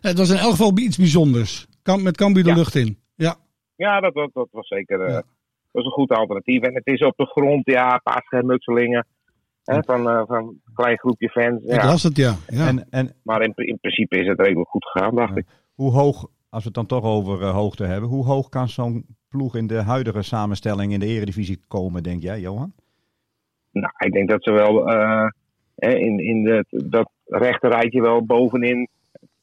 Het 0.00 0.18
was 0.18 0.30
in 0.30 0.36
elk 0.36 0.50
geval 0.50 0.78
iets 0.78 0.96
bijzonders. 0.96 1.66
Kam, 1.82 2.02
met 2.02 2.16
Cambuur 2.16 2.42
de 2.42 2.48
Ja. 2.48 2.54
lucht 2.56 2.74
in. 2.74 2.98
Ja. 3.14 3.36
Ja, 3.76 4.00
dat, 4.00 4.14
dat, 4.14 4.30
dat 4.32 4.48
was 4.50 4.68
zeker 4.68 5.00
eh, 5.00 5.08
Ja. 5.08 5.14
dat 5.14 5.24
was 5.70 5.84
een 5.84 5.90
goed 5.90 6.10
alternatief. 6.10 6.62
En 6.62 6.74
het 6.74 6.86
is 6.86 7.00
op 7.04 7.16
de 7.16 7.26
grond, 7.26 7.66
ja, 7.66 7.92
een 7.94 8.00
paar 8.02 8.22
schermutselingen. 8.22 9.06
Hè, 9.64 9.82
van, 9.82 10.08
eh, 10.08 10.22
van 10.26 10.36
een 10.36 10.60
klein 10.74 10.98
groepje 10.98 11.28
fans. 11.28 11.62
Ik 11.62 11.74
Ja. 11.74 11.86
las 11.86 12.02
het, 12.02 12.16
ja. 12.16 12.34
ja. 12.46 12.66
En, 12.66 12.86
en 12.90 13.12
Maar 13.22 13.42
in, 13.42 13.52
in 13.54 13.78
principe 13.80 14.18
is 14.18 14.26
het 14.26 14.40
redelijk 14.40 14.68
goed 14.68 14.84
gegaan, 14.84 15.14
dacht 15.14 15.36
ik. 15.36 15.46
hoe 15.74 15.92
hoog, 15.92 16.26
als 16.48 16.62
we 16.62 16.68
het 16.68 16.74
dan 16.74 16.86
toch 16.86 17.04
over 17.04 17.42
eh, 17.42 17.50
hoogte 17.54 17.84
hebben, 17.84 18.08
hoe 18.08 18.24
hoog 18.24 18.48
kan 18.48 18.68
zo'n 18.68 19.06
ploeg 19.28 19.56
in 19.56 19.66
de 19.66 19.82
huidige 19.82 20.22
samenstelling 20.22 20.92
in 20.92 21.00
de 21.00 21.06
eredivisie 21.06 21.60
komen, 21.68 22.02
denk 22.02 22.22
jij, 22.22 22.40
Johan? 22.40 22.72
Nou, 23.72 23.92
ik 23.98 24.12
denk 24.12 24.28
dat 24.28 24.42
ze 24.42 24.52
wel 24.52 24.88
eh, 24.88 25.26
hè, 25.76 25.94
in, 25.94 26.18
in 26.18 26.42
de, 26.44 26.64
dat 26.68 27.10
rechte 27.24 27.68
rijtje 27.68 28.00
wel 28.00 28.24
bovenin 28.26 28.88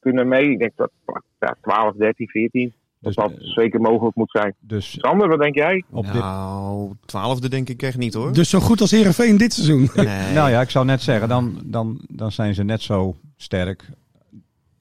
kunnen 0.08 0.28
mee. 0.28 0.52
Ik 0.52 0.60
denk 0.60 0.72
dat 0.76 0.92
ja, 1.40 1.56
12, 1.62 1.96
13, 1.96 2.28
14. 2.28 2.74
Dat 3.00 3.14
Dus, 3.14 3.16
dat 3.16 3.32
eh, 3.32 3.38
zeker 3.40 3.82
mogelijk 3.82 4.16
moet 4.16 4.32
zijn. 4.32 4.56
Dus 4.60 4.98
Sander, 5.00 5.28
wat 5.28 5.40
denk 5.40 5.56
jij? 5.56 5.84
op 5.92 6.06
dit, 6.06 6.14
Nou, 6.14 6.92
twaalfde 7.06 7.50
denk 7.50 7.70
ik 7.70 7.82
echt 7.82 7.98
niet 7.98 8.14
hoor. 8.14 8.34
Dus 8.34 8.50
zo 8.50 8.60
goed 8.60 8.82
als 8.82 8.92
Heerenveen 8.92 9.38
dit 9.38 9.54
seizoen. 9.54 9.90
Nee. 9.96 10.34
nou 10.34 10.50
ja, 10.50 10.62
ik 10.62 10.70
zou 10.70 10.86
net 10.86 11.02
zeggen, 11.02 11.30
dan, 11.30 11.62
dan, 11.66 12.02
dan 12.08 12.32
zijn 12.32 12.54
ze 12.54 12.64
net 12.64 12.82
zo 12.82 13.16
sterk 13.36 13.90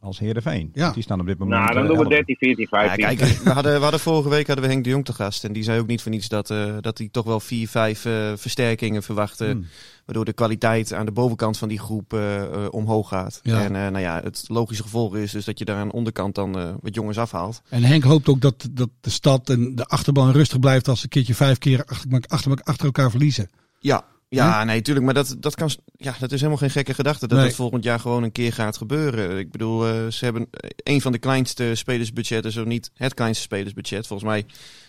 als 0.07 0.19
Heerenveen. 0.19 0.71
Ja. 0.73 0.91
Die 0.91 1.03
staan 1.03 1.21
op 1.21 1.27
dit 1.27 1.39
moment 1.39 1.61
Nou, 1.61 1.75
dan 1.75 1.87
doen 1.87 1.97
we 1.97 2.03
elfde. 2.03 2.15
13, 2.15 2.37
14, 2.37 2.67
Ja, 2.71 2.97
15. 2.97 3.05
kijk, 3.05 3.39
we 3.43 3.51
hadden, 3.51 3.75
we 3.75 3.83
hadden 3.83 4.01
vorige 4.01 4.29
week 4.29 4.47
hadden 4.47 4.65
we 4.65 4.71
Henk 4.71 4.85
de 4.85 4.91
Jong 4.91 5.05
te 5.05 5.13
gast. 5.13 5.45
En 5.45 5.53
die 5.53 5.63
zei 5.63 5.81
ook 5.81 5.87
niet 5.87 6.03
voor 6.03 6.11
niets 6.11 6.29
dat, 6.29 6.51
eh, 6.51 6.75
dat 6.81 6.99
hij 6.99 7.09
toch 7.11 7.25
wel 7.25 7.41
vier, 7.41 7.69
vijf 7.69 8.05
eh, 8.05 8.33
versterkingen 8.37 9.03
verwachtte. 9.03 9.45
Hmm. 9.45 9.67
Waardoor 10.07 10.25
de 10.25 10.33
kwaliteit 10.33 10.93
aan 10.93 11.07
de 11.07 11.13
bovenkant 11.13 11.59
van 11.59 11.69
die 11.69 11.79
groep 11.79 12.13
eh, 12.13 12.43
omhoog 12.71 13.09
gaat. 13.09 13.41
Ja. 13.43 13.63
En 13.63 13.77
eh, 13.77 13.83
nou 13.83 13.99
ja, 13.99 14.21
het 14.25 14.45
logische 14.49 14.83
gevolg 14.83 15.17
is 15.17 15.33
dus 15.33 15.45
dat 15.45 15.59
je 15.59 15.65
daar 15.65 15.77
aan 15.77 15.89
de 15.89 15.95
onderkant 15.95 16.35
dan 16.35 16.59
eh, 16.59 16.71
wat 16.81 16.95
jongens 16.95 17.19
afhaalt. 17.19 17.63
En 17.69 17.83
Henk 17.83 18.05
hoopt 18.05 18.29
ook 18.29 18.41
dat, 18.41 18.69
dat 18.71 18.89
de 19.01 19.11
stad 19.11 19.51
en 19.51 19.75
de 19.75 19.85
achterban 19.85 20.31
rustig 20.31 20.59
blijft 20.59 20.89
als 20.89 20.99
ze 20.99 21.05
een 21.05 21.11
keertje 21.11 21.35
vijf 21.35 21.59
keer 21.59 21.85
achter, 21.85 22.23
achter, 22.29 22.61
achter 22.63 22.87
elkaar 22.87 23.11
verliezen. 23.11 23.51
Ja, 23.81 24.05
ja, 24.29 24.65
nee, 24.65 24.83
tuurlijk. 24.83 25.07
Maar 25.07 25.15
dat, 25.15 25.37
dat, 25.41 25.55
kan, 25.55 25.71
ja, 25.97 26.15
dat 26.19 26.33
is 26.33 26.39
helemaal 26.39 26.59
geen 26.61 26.71
gekke 26.71 26.95
gedachte. 26.95 27.27
Dat 27.27 27.39
Nee. 27.39 27.47
het 27.47 27.57
volgend 27.57 27.85
jaar 27.85 28.01
gewoon 28.01 28.23
een 28.23 28.33
keer 28.33 28.53
gaat 28.53 28.77
gebeuren. 28.77 29.39
Ik 29.39 29.51
bedoel, 29.51 29.87
eh, 29.87 30.07
ze 30.07 30.25
hebben 30.25 30.49
een 30.77 31.01
van 31.01 31.13
de 31.13 31.19
kleinste 31.19 31.75
spelersbudgetten, 31.75 32.53
zo 32.53 32.65
niet 32.65 32.91
het 32.95 33.15
kleinste 33.15 33.43
spelersbudget. 33.43 34.07
Volgens 34.07 34.29
mij 34.29 34.45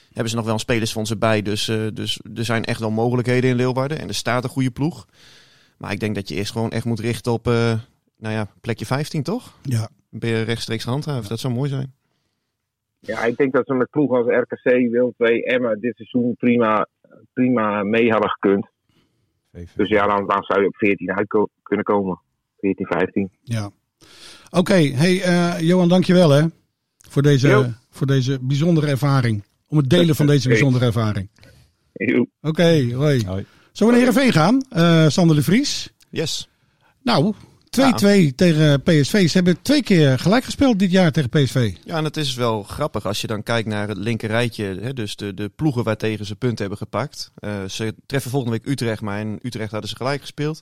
hebben 0.10 0.30
ze 0.30 0.36
nog 0.36 0.46
wel 0.46 0.54
een 0.54 0.60
spelersfonds 0.60 1.10
erbij. 1.10 1.42
Dus, 1.42 1.68
eh, 1.68 1.88
dus 1.94 2.20
er 2.36 2.46
zijn 2.46 2.64
echt 2.66 2.80
wel 2.80 2.92
mogelijkheden 2.92 3.50
in 3.50 3.56
Leeuwarden. 3.56 4.00
En 4.00 4.08
er 4.08 4.14
staat 4.14 4.44
een 4.44 4.50
goede 4.50 4.72
ploeg. 4.72 5.08
Maar 5.78 5.92
ik 5.92 6.00
denk 6.00 6.16
dat 6.16 6.30
je 6.30 6.36
eerst 6.36 6.52
gewoon 6.52 6.72
echt 6.72 6.86
moet 6.86 7.00
richten 7.00 7.32
op, 7.32 7.48
eh, 7.48 7.74
nou 8.18 8.34
ja, 8.34 8.48
plekje 8.62 8.86
15, 8.86 9.24
toch? 9.24 9.54
Ja. 9.62 9.90
Ben 10.10 10.30
je 10.30 10.42
rechtstreeks 10.42 10.84
handhaven. 10.84 11.30
Dat 11.30 11.40
zou 11.40 11.54
mooi 11.54 11.70
zijn. 11.70 11.94
Ja, 13.00 13.24
ik 13.24 13.38
denk 13.38 13.54
dat 13.54 13.66
ze 13.66 13.74
met 13.74 13.90
ploeg 13.90 14.12
als 14.12 14.28
RKC, 14.28 14.90
Wil 14.92 15.14
2, 15.18 15.44
Emma 15.46 15.76
dit 15.76 15.96
seizoen 15.96 16.36
prima, 16.36 16.88
prima 17.34 17.84
mee 17.84 18.10
hadden 18.12 18.30
gekund. 18.30 18.68
Dus 19.76 19.90
ja, 19.90 20.08
dan, 20.08 20.28
dan 20.28 20.44
zou 20.44 20.62
je 20.62 20.68
op 20.68 20.76
14 20.76 21.12
uit 21.12 21.50
kunnen 21.64 21.86
komen. 21.86 22.20
14, 22.60 22.86
15. 22.86 23.30
ja. 23.44 23.70
Oké, 24.50 24.74
hey 24.74 25.22
eh, 25.22 25.60
Johan, 25.60 25.90
dankjewel 25.90 26.30
hè. 26.30 26.46
Voor 27.10 27.22
deze, 27.22 27.48
Jo. 27.48 27.66
voor 27.90 28.08
deze 28.08 28.40
bijzondere 28.42 28.88
ervaring. 28.88 29.44
Om 29.68 29.78
het 29.78 29.90
delen 29.90 30.16
van 30.16 30.28
deze 30.28 30.48
bijzondere 30.56 30.86
ervaring. 30.86 31.30
Oké, 32.42 32.94
hoi. 32.94 33.26
Hoi. 33.26 33.46
Zullen 33.72 33.94
we 33.94 34.00
naar 34.00 34.14
Heerenveen 34.14 34.32
gaan? 34.32 34.62
Eh 34.70 35.08
Sander 35.08 35.36
de 35.36 35.44
Vries. 35.44 35.94
Yes. 36.10 36.50
Nou, 37.04 37.34
2-2 37.70 38.36
tegen 38.36 38.82
PSV. 38.84 39.30
Ze 39.30 39.38
hebben 39.38 39.62
twee 39.62 39.84
keer 39.84 40.20
gelijk 40.20 40.44
gespeeld 40.44 40.80
dit 40.80 40.92
jaar 40.92 41.12
tegen 41.12 41.30
PSV. 41.30 41.76
Ja, 41.84 41.98
en 41.98 42.04
het 42.04 42.18
is 42.18 42.36
wel 42.36 42.64
grappig 42.64 43.06
als 43.06 43.22
je 43.22 43.28
dan 43.28 43.44
kijkt 43.44 43.68
naar 43.68 43.88
het 43.88 43.98
linker 43.98 44.30
rijtje. 44.30 44.80
Hè, 44.82 44.94
dus 44.94 45.16
de, 45.16 45.34
de 45.34 45.50
ploegen 45.56 45.84
waartegen 45.84 46.26
ze 46.26 46.36
punten 46.36 46.60
hebben 46.60 46.78
gepakt. 46.78 47.32
Eh, 47.36 47.64
ze 47.66 47.96
treffen 48.06 48.32
volgende 48.32 48.58
week 48.58 48.68
Utrecht, 48.68 49.02
maar 49.02 49.20
in 49.20 49.40
Utrecht 49.42 49.72
hadden 49.72 49.90
ze 49.90 49.96
gelijk 49.96 50.22
gespeeld. 50.22 50.62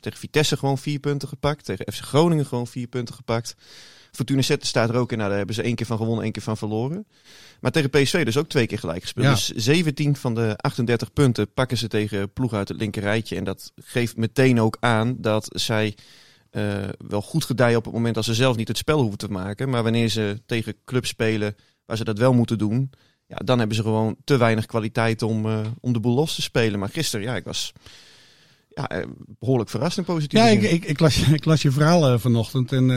Tegen 0.00 0.18
Vitesse 0.18 0.56
gewoon 0.56 0.78
vier 0.78 0.98
punten 0.98 1.28
gepakt. 1.28 1.64
Tegen 1.64 1.92
FC 1.92 2.00
Groningen 2.00 2.46
gewoon 2.46 2.66
vier 2.66 2.86
punten 2.86 3.14
gepakt. 3.14 3.56
Fortuna 4.12 4.42
Zetten 4.42 4.68
staat 4.68 4.88
er 4.88 4.96
ook 4.96 5.12
in. 5.12 5.16
Nou, 5.16 5.28
daar 5.28 5.38
hebben 5.38 5.56
ze 5.56 5.62
één 5.62 5.74
keer 5.74 5.86
van 5.86 5.96
gewonnen, 5.96 6.24
één 6.24 6.32
keer 6.32 6.42
van 6.42 6.56
verloren. 6.56 7.06
Maar 7.60 7.70
tegen 7.70 7.90
PSV 7.90 8.24
dus 8.24 8.36
ook 8.36 8.48
twee 8.48 8.66
keer 8.66 8.78
gelijk 8.78 9.02
gespeeld. 9.02 9.26
Ja. 9.26 9.32
Dus 9.32 9.64
17 9.64 10.16
van 10.16 10.34
de 10.34 10.54
38 10.56 11.12
punten 11.12 11.52
pakken 11.52 11.76
ze 11.76 11.88
tegen 11.88 12.32
ploegen 12.32 12.58
uit 12.58 12.68
het 12.68 12.78
linker 12.78 13.02
rijtje. 13.02 13.36
En 13.36 13.44
dat 13.44 13.72
geeft 13.76 14.16
meteen 14.16 14.60
ook 14.60 14.76
aan 14.80 15.16
dat 15.18 15.48
zij 15.52 15.94
eh, 16.56 16.88
wel 17.08 17.22
goed 17.22 17.44
gedijen 17.44 17.78
op 17.78 17.84
het 17.84 17.92
moment 17.92 18.16
als 18.16 18.26
ze 18.26 18.34
zelf 18.34 18.56
niet 18.56 18.68
het 18.68 18.76
spel 18.78 19.00
hoeven 19.00 19.18
te 19.18 19.28
maken. 19.30 19.68
Maar 19.70 19.82
wanneer 19.82 20.08
ze 20.08 20.40
tegen 20.46 20.74
clubs 20.84 21.08
spelen 21.08 21.56
waar 21.84 21.96
ze 21.96 22.04
dat 22.04 22.18
wel 22.18 22.32
moeten 22.32 22.58
doen, 22.58 22.90
Ja, 23.28 23.36
dan 23.44 23.58
hebben 23.58 23.76
ze 23.76 23.82
gewoon 23.82 24.16
te 24.24 24.36
weinig 24.36 24.66
kwaliteit 24.66 25.22
om, 25.22 25.46
eh, 25.46 25.60
om 25.80 25.92
de 25.92 26.00
boel 26.00 26.14
los 26.14 26.34
te 26.34 26.42
spelen. 26.42 26.78
Maar 26.78 26.88
gisteren, 26.88 27.26
ja, 27.26 27.36
ik 27.36 27.44
was 27.44 27.72
ja, 28.68 28.88
eh, 28.88 29.06
behoorlijk 29.38 29.70
verrast 29.70 29.98
in 29.98 30.04
positief. 30.04 30.38
Ja, 30.40 30.46
ik, 30.46 30.62
ik, 30.62 30.84
ik, 30.84 31.00
las, 31.00 31.16
je- 31.16 31.34
ik 31.40 31.44
las 31.44 31.62
je 31.62 31.70
verhaal 31.70 32.18
vanochtend. 32.18 32.72
En 32.72 32.88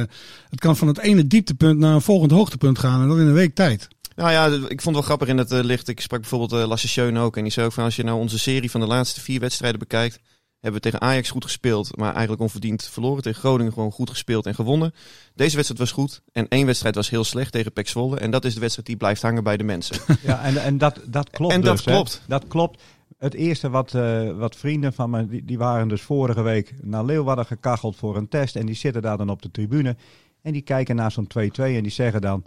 het 0.49 0.59
kan 0.59 0.77
van 0.77 0.87
het 0.87 0.97
ene 0.99 1.27
dieptepunt 1.27 1.79
naar 1.79 1.93
een 1.93 2.01
volgend 2.01 2.31
hoogtepunt 2.31 2.79
gaan. 2.79 3.01
En 3.01 3.07
dat 3.07 3.17
in 3.17 3.27
een 3.27 3.33
week 3.33 3.55
tijd. 3.55 3.87
Nou 4.15 4.31
ja, 4.31 4.45
ik 4.45 4.81
vond 4.81 4.83
het 4.83 4.93
wel 4.93 5.01
grappig 5.01 5.27
in 5.27 5.37
het 5.37 5.51
licht. 5.51 5.87
Ik 5.87 6.01
sprak 6.01 6.19
bijvoorbeeld 6.21 6.61
eh, 6.61 6.67
Lasse 6.67 6.87
Schöne 6.87 7.19
ook. 7.19 7.37
En 7.37 7.43
die 7.43 7.51
zei 7.51 7.65
ook 7.65 7.73
van 7.73 7.83
als 7.83 7.95
je 7.95 8.03
nou 8.03 8.19
onze 8.19 8.39
serie 8.39 8.71
van 8.71 8.79
de 8.81 8.87
laatste 8.87 9.21
vier 9.21 9.39
wedstrijden 9.39 9.79
bekijkt. 9.79 10.19
Hebben 10.59 10.81
we 10.81 10.89
tegen 10.89 11.07
Ajax 11.07 11.29
goed 11.29 11.43
gespeeld, 11.43 11.97
maar 11.97 12.11
eigenlijk 12.11 12.41
onverdiend 12.41 12.83
verloren. 12.83 13.23
Tegen 13.23 13.39
Groningen 13.39 13.73
gewoon 13.73 13.91
goed 13.91 14.09
gespeeld 14.09 14.45
en 14.45 14.55
gewonnen. 14.55 14.93
Deze 15.35 15.55
wedstrijd 15.55 15.81
was 15.81 15.91
goed. 15.91 16.21
En 16.31 16.47
één 16.47 16.65
wedstrijd 16.65 16.95
was 16.95 17.09
heel 17.09 17.23
slecht 17.23 17.51
tegen 17.51 17.73
Pek 17.73 17.87
Zwolle. 17.87 18.19
En 18.19 18.31
dat 18.31 18.45
is 18.45 18.53
de 18.53 18.59
wedstrijd 18.59 18.87
die 18.87 18.97
blijft 18.97 19.21
hangen 19.21 19.43
bij 19.43 19.57
de 19.57 19.63
mensen. 19.63 19.95
Ja, 20.21 20.43
en, 20.43 20.57
en 20.57 20.77
dat, 20.77 20.99
dat 21.05 21.29
klopt 21.29 21.53
En 21.53 21.61
dat 21.61 21.75
dus, 21.75 21.85
hè. 21.85 21.91
klopt. 21.91 22.21
Dat 22.27 22.47
klopt. 22.47 22.81
Het 23.17 23.33
eerste 23.33 23.69
wat, 23.69 23.93
eh, 23.93 24.37
wat 24.37 24.55
vrienden 24.55 24.93
van 24.93 25.09
me, 25.09 25.27
die, 25.27 25.45
die 25.45 25.57
waren 25.57 25.87
dus 25.87 26.01
vorige 26.01 26.41
week 26.41 26.73
naar 26.81 27.05
Leeuwarden 27.05 27.45
gekacheld 27.45 27.95
voor 27.95 28.17
een 28.17 28.27
test. 28.27 28.55
En 28.55 28.65
die 28.65 28.75
zitten 28.75 29.01
daar 29.01 29.17
dan 29.17 29.29
op 29.29 29.41
de 29.41 29.51
tribune. 29.51 29.95
En 30.41 30.53
die 30.53 30.61
kijken 30.61 30.95
naar 30.95 31.11
zo'n 31.11 31.27
2-2 31.27 31.49
en 31.55 31.83
die 31.83 31.91
zeggen 31.91 32.21
dan... 32.21 32.43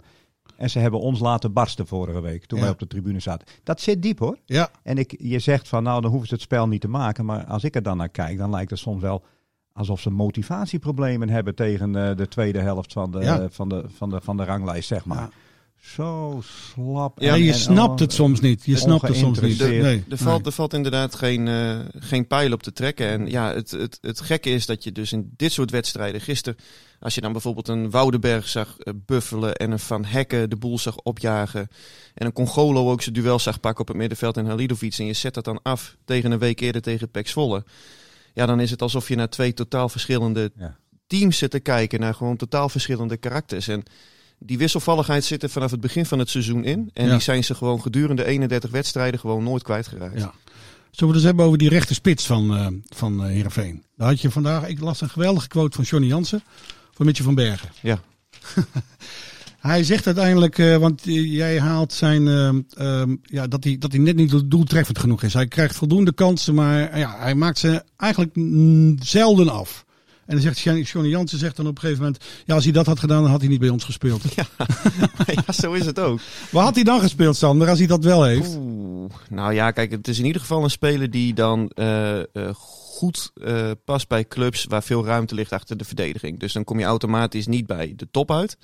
En 0.57 0.69
ze 0.69 0.79
hebben 0.79 0.99
ons 0.99 1.19
laten 1.19 1.53
barsten 1.53 1.87
vorige 1.87 2.21
week, 2.21 2.45
toen 2.45 2.57
Ja. 2.57 2.63
wij 2.63 2.73
op 2.73 2.79
de 2.79 2.87
tribune 2.87 3.19
zaten. 3.19 3.47
Dat 3.63 3.81
zit 3.81 4.01
diep 4.01 4.19
hoor. 4.19 4.37
Ja, 4.45 4.69
En 4.83 4.97
ik, 4.97 5.15
je 5.19 5.39
zegt 5.39 5.67
van, 5.67 5.83
nou 5.83 6.01
dan 6.01 6.09
hoeven 6.09 6.27
ze 6.27 6.33
het 6.33 6.43
spel 6.43 6.67
niet 6.67 6.81
te 6.81 6.87
maken. 6.87 7.25
Maar 7.25 7.45
als 7.45 7.63
ik 7.63 7.75
er 7.75 7.83
dan 7.83 7.97
naar 7.97 8.09
kijk, 8.09 8.37
dan 8.37 8.49
lijkt 8.49 8.69
het 8.69 8.79
soms 8.79 9.01
wel 9.01 9.23
alsof 9.73 9.99
ze 9.99 10.09
motivatieproblemen 10.09 11.29
hebben 11.29 11.55
tegen 11.55 11.95
eh, 11.95 12.15
de 12.17 12.27
tweede 12.27 12.59
helft 12.59 12.93
van 12.93 13.11
de, 13.11 13.19
Ja. 13.19 13.49
van, 13.49 13.69
de, 13.69 13.83
van, 13.87 14.09
de, 14.09 14.21
van 14.21 14.37
de 14.37 14.43
ranglijst, 14.43 14.87
zeg 14.87 15.05
maar. 15.05 15.17
Ja. 15.17 15.29
Zo 15.83 16.41
slap. 16.43 17.19
ja, 17.21 17.33
en- 17.33 17.43
je 17.43 17.51
en 17.51 17.57
snapt 17.59 17.99
het 17.99 18.13
soms 18.13 18.39
niet. 18.39 18.65
Je 18.65 18.77
snapt 18.77 19.07
het 19.07 19.15
soms 19.17 19.39
niet. 19.39 19.59
Nee, 19.59 20.03
Er 20.09 20.17
valt, 20.17 20.45
er 20.45 20.51
valt 20.51 20.73
inderdaad 20.73 21.15
geen, 21.15 21.47
eh, 21.47 21.79
geen 21.95 22.27
pijl 22.27 22.51
op 22.51 22.63
te 22.63 22.71
trekken. 22.73 23.07
En 23.07 23.29
ja, 23.29 23.53
het, 23.53 23.71
het, 23.71 23.97
het 24.01 24.21
gekke 24.21 24.49
is 24.49 24.65
dat 24.65 24.83
je 24.83 24.91
dus 24.91 25.11
in 25.11 25.33
dit 25.37 25.51
soort 25.51 25.71
wedstrijden 25.71 26.21
gisteren... 26.21 26.59
Als 26.99 27.15
je 27.15 27.21
dan 27.21 27.31
bijvoorbeeld 27.31 27.67
een 27.67 27.89
Woudenberg 27.89 28.47
zag 28.47 28.77
eh, 28.77 28.93
buffelen 29.05 29.55
en 29.55 29.71
een 29.71 29.79
Van 29.79 30.05
Hekken 30.05 30.49
de 30.49 30.55
boel 30.55 30.79
zag 30.79 30.97
opjagen... 30.97 31.67
en 32.13 32.25
een 32.25 32.33
Congolo 32.33 32.91
ook 32.91 33.01
zijn 33.01 33.15
duel 33.15 33.39
zag 33.39 33.59
pakken 33.59 33.81
op 33.81 33.87
het 33.87 33.97
middenveld 33.97 34.37
en 34.37 34.45
Halilovic... 34.45 34.97
en 34.97 35.05
je 35.05 35.13
zet 35.13 35.33
dat 35.33 35.45
dan 35.45 35.59
af 35.63 35.95
tegen 36.05 36.31
een 36.31 36.39
week 36.39 36.59
eerder 36.59 36.81
tegen 36.81 37.09
Pek 37.09 37.27
Zwolle... 37.27 37.63
ja, 38.33 38.45
dan 38.45 38.59
is 38.59 38.71
het 38.71 38.81
alsof 38.81 39.07
je 39.07 39.15
naar 39.15 39.29
twee 39.29 39.53
totaal 39.53 39.89
verschillende 39.89 40.51
Ja. 40.57 40.77
teams 41.07 41.37
zit 41.37 41.51
te 41.51 41.59
kijken... 41.59 41.99
naar 41.99 42.13
gewoon 42.13 42.37
totaal 42.37 42.69
verschillende 42.69 43.17
karakters. 43.17 43.67
En 43.67 43.83
die 44.45 44.57
wisselvalligheid 44.57 45.23
zit 45.23 45.43
er 45.43 45.49
vanaf 45.49 45.71
het 45.71 45.81
begin 45.81 46.05
van 46.05 46.19
het 46.19 46.29
seizoen 46.29 46.63
in. 46.63 46.89
En 46.93 47.05
Ja. 47.05 47.11
die 47.11 47.21
zijn 47.21 47.43
ze 47.43 47.55
gewoon 47.55 47.81
gedurende 47.81 48.25
31 48.25 48.71
wedstrijden 48.71 49.19
gewoon 49.19 49.43
nooit 49.43 49.63
kwijtgeraakt. 49.63 50.19
Ja. 50.19 50.19
Zullen 50.19 50.33
we 50.91 51.05
het 51.05 51.15
eens 51.15 51.23
hebben 51.23 51.45
over 51.45 51.57
die 51.57 51.69
rechte 51.69 51.93
spits 51.93 52.25
van, 52.25 52.55
eh 52.57 52.67
van 52.95 53.23
eh, 53.23 53.29
Heerenveen? 53.29 53.83
Daar 53.97 54.07
had 54.07 54.21
je 54.21 54.31
vandaag, 54.31 54.67
ik 54.67 54.79
las 54.79 55.01
een 55.01 55.09
geweldige 55.09 55.47
quote 55.47 55.75
van 55.75 55.83
Johnny 55.85 56.07
Jansen 56.07 56.43
van 56.93 57.05
Mitje 57.05 57.23
van 57.23 57.35
Bergen. 57.35 57.69
Ja. 57.81 57.99
Hij 59.59 59.83
zegt 59.83 60.05
uiteindelijk, 60.05 60.57
eh, 60.57 60.77
want 60.77 61.01
jij 61.03 61.59
haalt 61.59 61.93
zijn, 61.93 62.23
ja, 63.23 63.47
dat 63.47 63.63
hij, 63.63 63.77
dat 63.77 63.91
hij 63.91 64.01
net 64.01 64.15
niet 64.15 64.51
doeltreffend 64.51 64.99
genoeg 64.99 65.23
is. 65.23 65.33
Hij 65.33 65.47
krijgt 65.47 65.75
voldoende 65.75 66.13
kansen, 66.13 66.53
maar 66.53 66.97
ja, 66.97 67.15
hij 67.19 67.35
maakt 67.35 67.57
ze 67.59 67.83
eigenlijk 67.97 68.37
zelden 68.99 69.49
af. 69.49 69.82
En 70.25 70.33
dan 70.39 70.53
zegt 70.53 70.59
Johnny 70.59 71.09
Jansen 71.09 71.37
zegt 71.37 71.55
dan 71.55 71.67
op 71.67 71.75
een 71.75 71.81
gegeven 71.81 72.03
moment, 72.03 72.23
ja, 72.45 72.55
als 72.55 72.63
hij 72.63 72.73
dat 72.73 72.85
had 72.85 72.99
gedaan, 72.99 73.21
dan 73.21 73.31
had 73.31 73.39
hij 73.39 73.49
niet 73.49 73.59
bij 73.59 73.69
ons 73.69 73.83
gespeeld. 73.83 74.21
ja, 74.35 75.51
zo 75.53 75.73
is 75.73 75.85
het 75.85 75.99
ook. 75.99 76.19
Waar 76.51 76.63
had 76.63 76.75
hij 76.75 76.83
dan 76.83 76.99
gespeeld, 76.99 77.35
Sander, 77.35 77.69
als 77.69 77.77
hij 77.77 77.87
dat 77.87 78.03
wel 78.03 78.23
heeft? 78.23 78.55
Oeh, 78.55 79.11
nou 79.29 79.53
ja, 79.53 79.71
kijk, 79.71 79.91
het 79.91 80.07
is 80.07 80.19
in 80.19 80.25
ieder 80.25 80.41
geval 80.41 80.63
een 80.63 80.69
speler 80.69 81.09
die 81.09 81.33
dan 81.33 81.69
eh, 81.69 82.19
eh, 82.19 82.25
goed 82.53 83.31
eh, 83.33 83.71
past 83.85 84.07
bij 84.07 84.25
clubs 84.25 84.65
waar 84.65 84.83
veel 84.83 85.05
ruimte 85.05 85.35
ligt 85.35 85.51
achter 85.51 85.77
de 85.77 85.85
verdediging. 85.85 86.39
Dus 86.39 86.53
dan 86.53 86.63
kom 86.63 86.79
je 86.79 86.85
automatisch 86.85 87.47
niet 87.47 87.65
bij 87.65 87.93
de 87.95 88.07
top 88.11 88.31
uit, 88.31 88.57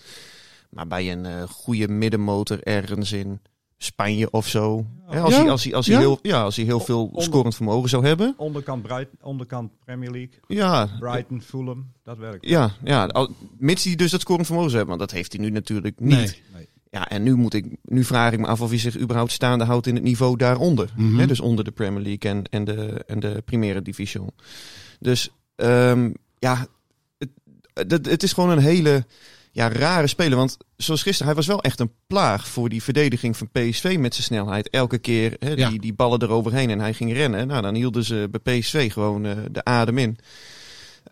maar 0.69 0.87
bij 0.87 1.11
een 1.11 1.47
goede 1.47 1.87
middenmotor 1.87 2.63
ergens 2.63 3.11
in 3.11 3.41
Spanje 3.81 4.31
of 4.31 4.47
zo. 4.47 4.85
Hè, 5.05 5.19
als, 5.19 5.33
Ja? 5.35 5.41
hij, 5.41 5.49
als, 5.51 5.63
hij, 5.63 5.73
als, 5.73 5.85
hij 5.85 5.95
Ja? 5.95 6.01
heel, 6.01 6.19
ja, 6.21 6.41
als 6.43 6.55
hij 6.55 6.65
heel 6.65 6.79
veel 6.79 7.05
Onder- 7.05 7.23
scorend 7.23 7.55
vermogen 7.55 7.89
zou 7.89 8.05
hebben. 8.05 8.33
Onderkant, 8.37 8.81
Bright, 8.83 9.07
onderkant 9.21 9.71
Premier 9.85 10.11
League, 10.11 10.39
Ja, 10.47 10.89
Brighton, 10.99 11.41
Fulham, 11.41 11.91
dat 12.03 12.17
werkt. 12.17 12.45
ja, 12.47 12.71
ja 12.83 13.05
al- 13.05 13.29
mits 13.57 13.83
hij 13.83 13.95
dus 13.95 14.11
dat 14.11 14.21
scorend 14.21 14.45
vermogen 14.45 14.69
zou 14.71 14.81
hebben, 14.83 14.97
want 14.97 15.09
dat 15.09 15.19
heeft 15.19 15.33
hij 15.33 15.41
nu 15.45 15.49
natuurlijk 15.51 15.99
niet. 15.99 16.09
Nee. 16.15 16.41
Nee. 16.53 16.67
Ja, 16.91 17.09
en 17.09 17.23
nu, 17.23 17.35
moet 17.35 17.53
ik, 17.53 17.65
nu 17.83 18.03
vraag 18.03 18.31
ik 18.33 18.39
me 18.39 18.47
af 18.47 18.61
of 18.61 18.69
hij 18.69 18.79
zich 18.79 18.97
überhaupt 18.99 19.31
staande 19.31 19.63
houdt 19.65 19.87
in 19.87 19.95
het 19.95 20.03
niveau 20.03 20.37
daaronder. 20.37 20.89
Mhm. 20.95 21.19
Hè, 21.19 21.27
dus 21.27 21.39
onder 21.39 21.63
de 21.63 21.71
Premier 21.71 22.01
League 22.03 22.31
en, 22.31 22.43
en, 22.49 22.63
de, 22.63 23.03
en 23.07 23.19
de 23.19 23.41
Primera 23.45 23.79
Division. 23.79 24.29
Dus 24.99 25.29
ehm, 25.55 26.11
ja, 26.39 26.67
het, 27.17 27.91
het, 27.91 28.05
het 28.05 28.23
is 28.23 28.33
gewoon 28.33 28.49
een 28.49 28.57
hele 28.59 29.05
ja, 29.51 29.69
rare 29.69 30.07
speler. 30.07 30.37
Want 30.37 30.57
zoals 30.77 31.01
gisteren, 31.01 31.25
hij 31.27 31.35
was 31.35 31.47
wel 31.47 31.61
echt 31.61 31.79
een 31.79 31.91
plaag 32.07 32.47
voor 32.47 32.69
die 32.69 32.83
verdediging 32.83 33.37
van 33.37 33.49
PSV 33.51 33.95
met 33.99 34.13
zijn 34.13 34.25
snelheid. 34.25 34.69
Elke 34.69 34.97
keer 34.97 35.35
hè, 35.39 35.49
Ja. 35.49 35.69
die, 35.69 35.79
die 35.79 35.93
ballen 35.93 36.21
eroverheen 36.21 36.69
en 36.69 36.79
hij 36.79 36.93
ging 36.93 37.13
rennen. 37.13 37.47
Nou, 37.47 37.61
dan 37.61 37.75
hielden 37.75 38.03
ze 38.03 38.29
bij 38.31 38.59
PSV 38.59 38.91
gewoon 38.91 39.25
eh, 39.25 39.37
de 39.51 39.63
adem 39.63 39.97
in. 39.97 40.17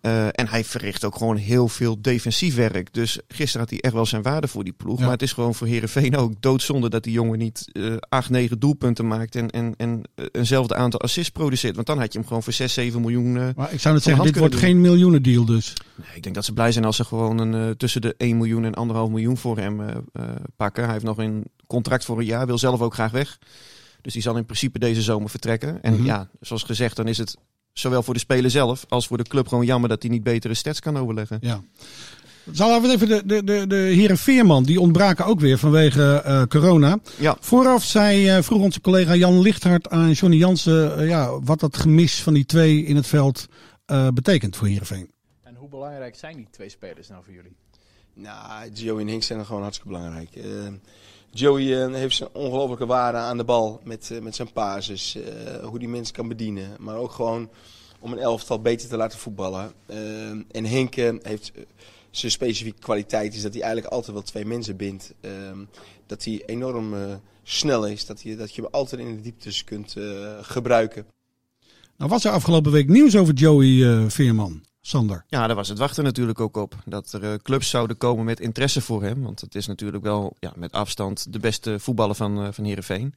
Eh, 0.07 0.25
en 0.25 0.47
hij 0.47 0.63
verricht 0.63 1.05
ook 1.05 1.15
gewoon 1.15 1.35
heel 1.35 1.67
veel 1.67 2.01
defensief 2.01 2.55
werk. 2.55 2.93
Dus 2.93 3.19
gisteren 3.27 3.61
had 3.61 3.69
hij 3.69 3.79
echt 3.79 3.93
wel 3.93 4.05
zijn 4.05 4.21
waarde 4.21 4.47
voor 4.47 4.63
die 4.63 4.73
ploeg. 4.73 4.97
Ja. 4.97 5.03
Maar 5.03 5.13
het 5.13 5.21
is 5.21 5.33
gewoon 5.33 5.55
voor 5.55 5.67
Herenveen 5.67 6.17
ook 6.17 6.33
doodzonde 6.39 6.89
dat 6.89 7.03
die 7.03 7.13
jongen 7.13 7.37
niet 7.37 7.69
eh 7.71 7.93
8, 8.09 8.29
9 8.29 8.59
doelpunten 8.59 9.07
maakt. 9.07 9.35
En, 9.35 9.49
en, 9.49 9.73
en 9.77 10.01
eh, 10.15 10.25
eenzelfde 10.31 10.75
aantal 10.75 10.99
assists 10.99 11.29
produceert. 11.31 11.75
Want 11.75 11.87
dan 11.87 11.99
had 11.99 12.13
je 12.13 12.19
hem 12.19 12.27
gewoon 12.27 12.43
voor 12.43 12.53
6, 12.53 12.73
7 12.73 13.01
miljoen. 13.01 13.33
Maar 13.33 13.73
ik 13.73 13.79
zou 13.79 13.95
de 13.95 14.01
zeggen, 14.01 14.23
dit 14.23 14.37
wordt 14.37 14.55
geen 14.55 14.81
miljoenen 14.81 15.23
deal 15.23 15.45
dus. 15.45 15.73
Nee, 15.95 16.15
ik 16.15 16.23
denk 16.23 16.35
dat 16.35 16.45
ze 16.45 16.53
blij 16.53 16.71
zijn 16.71 16.85
als 16.85 16.95
ze 16.95 17.03
gewoon 17.03 17.37
een, 17.37 17.77
tussen 17.77 18.01
de 18.01 18.15
1 18.17 18.37
miljoen 18.37 18.65
en 18.65 18.89
1,5 18.89 19.11
miljoen 19.11 19.37
voor 19.37 19.57
hem 19.57 19.81
pakken. 20.55 20.83
Hij 20.83 20.93
heeft 20.93 21.05
nog 21.05 21.17
een 21.17 21.45
contract 21.67 22.05
voor 22.05 22.19
een 22.19 22.25
jaar, 22.25 22.45
wil 22.45 22.57
zelf 22.57 22.81
ook 22.81 22.93
graag 22.93 23.11
weg. 23.11 23.37
Dus 24.01 24.13
die 24.13 24.21
zal 24.21 24.37
in 24.37 24.45
principe 24.45 24.79
deze 24.79 25.01
zomer 25.01 25.29
vertrekken. 25.29 25.81
En 25.81 25.93
Mhm. 25.93 26.05
ja, 26.05 26.29
zoals 26.39 26.63
gezegd, 26.63 26.95
dan 26.95 27.07
is 27.07 27.17
het 27.17 27.37
zowel 27.79 28.03
voor 28.03 28.13
de 28.13 28.19
speler 28.19 28.51
zelf 28.51 28.85
als 28.89 29.07
voor 29.07 29.17
de 29.17 29.23
club 29.23 29.47
gewoon 29.47 29.65
jammer 29.65 29.89
dat 29.89 30.01
hij 30.01 30.11
niet 30.11 30.23
betere 30.23 30.53
stats 30.53 30.79
kan 30.79 30.97
overleggen. 30.97 31.37
Ja. 31.41 31.61
Zal 32.51 32.81
we 32.81 32.91
even 32.91 33.07
de, 33.07 33.25
de, 33.25 33.43
de, 33.43 33.67
de 33.67 33.75
heren 33.75 34.17
Veerman, 34.17 34.63
die 34.63 34.79
ontbraken 34.79 35.25
ook 35.25 35.39
weer 35.39 35.57
vanwege 35.57 36.21
eh, 36.25 36.43
corona. 36.43 36.99
Ja. 37.17 37.37
Vooraf 37.39 37.83
zei, 37.83 38.29
eh, 38.29 38.41
vroeg 38.41 38.61
onze 38.61 38.81
collega 38.81 39.15
Jan 39.15 39.39
Lichthart 39.39 39.89
aan 39.89 40.11
Johnny 40.11 40.37
Jansen 40.37 40.97
eh, 40.97 41.07
ja, 41.07 41.39
wat 41.39 41.59
dat 41.59 41.77
gemis 41.77 42.23
van 42.23 42.33
die 42.33 42.45
twee 42.45 42.83
in 42.83 42.95
het 42.95 43.07
veld 43.07 43.47
eh, 43.85 44.07
betekent 44.13 44.55
voor 44.55 44.67
Heerenveen. 44.67 45.11
En 45.43 45.55
hoe 45.55 45.69
belangrijk 45.69 46.15
zijn 46.15 46.35
die 46.35 46.47
twee 46.51 46.69
spelers 46.69 47.07
nou 47.07 47.23
voor 47.23 47.33
jullie? 47.33 47.55
Nou, 48.13 48.69
Joey 48.73 49.01
en 49.01 49.07
Hink 49.07 49.23
zijn 49.23 49.45
gewoon 49.45 49.61
hartstikke 49.61 49.93
belangrijk. 49.93 50.29
Joey 51.31 51.83
eh, 51.83 51.93
heeft 51.93 52.15
zijn 52.15 52.29
ongelofelijke 52.33 52.85
waarde 52.85 53.17
aan 53.17 53.37
de 53.37 53.43
bal 53.43 53.81
met, 53.83 54.11
eh, 54.11 54.19
met 54.19 54.35
zijn 54.35 54.51
pases, 54.51 55.15
eh, 55.15 55.63
hoe 55.63 55.79
die 55.79 55.87
mensen 55.87 56.15
kan 56.15 56.27
bedienen. 56.27 56.75
Maar 56.79 56.95
ook 56.95 57.11
gewoon 57.11 57.49
om 57.99 58.11
een 58.11 58.19
elftal 58.19 58.61
beter 58.61 58.89
te 58.89 58.97
laten 58.97 59.19
voetballen. 59.19 59.73
En 60.51 60.65
Henk 60.65 60.95
heeft 60.95 61.51
zijn 62.11 62.31
specifieke 62.31 62.79
kwaliteit 62.79 63.35
is 63.35 63.41
dat 63.41 63.53
hij 63.53 63.61
eigenlijk 63.61 63.93
altijd 63.93 64.13
wel 64.13 64.23
twee 64.23 64.45
mensen 64.45 64.75
bindt. 64.75 65.13
Eh, 65.21 65.31
dat 66.05 66.23
hij 66.23 66.43
enorm 66.45 66.93
snel 67.43 67.87
is, 67.87 68.05
dat, 68.05 68.21
hij, 68.21 68.35
dat 68.35 68.55
je 68.55 68.61
hem 68.61 68.71
altijd 68.73 69.01
in 69.01 69.15
de 69.15 69.21
dieptes 69.21 69.63
kunt 69.63 69.95
gebruiken. 70.41 71.05
Nou 71.97 72.09
was 72.09 72.25
er 72.25 72.31
afgelopen 72.31 72.71
week 72.71 72.87
nieuws 72.87 73.15
over 73.15 73.33
Joey 73.33 74.09
Veerman, 74.09 74.63
Sander. 74.87 75.23
Ja, 75.27 75.47
daar 75.47 75.55
was 75.55 75.67
het 75.67 75.77
wachten 75.77 76.03
natuurlijk 76.03 76.39
ook 76.39 76.57
op. 76.57 76.75
Dat 76.85 77.13
er 77.13 77.23
eh, 77.23 77.33
clubs 77.43 77.69
zouden 77.69 77.97
komen 77.97 78.25
met 78.25 78.39
interesse 78.39 78.81
voor 78.81 79.03
hem. 79.03 79.23
Want 79.23 79.41
het 79.41 79.55
is 79.55 79.67
natuurlijk 79.67 80.03
wel 80.03 80.35
ja, 80.39 80.53
met 80.55 80.71
afstand 80.71 81.33
de 81.33 81.39
beste 81.39 81.79
voetballer 81.79 82.15
van, 82.15 82.43
eh 82.43 82.47
van 82.51 82.63
Heerenveen. 82.63 83.13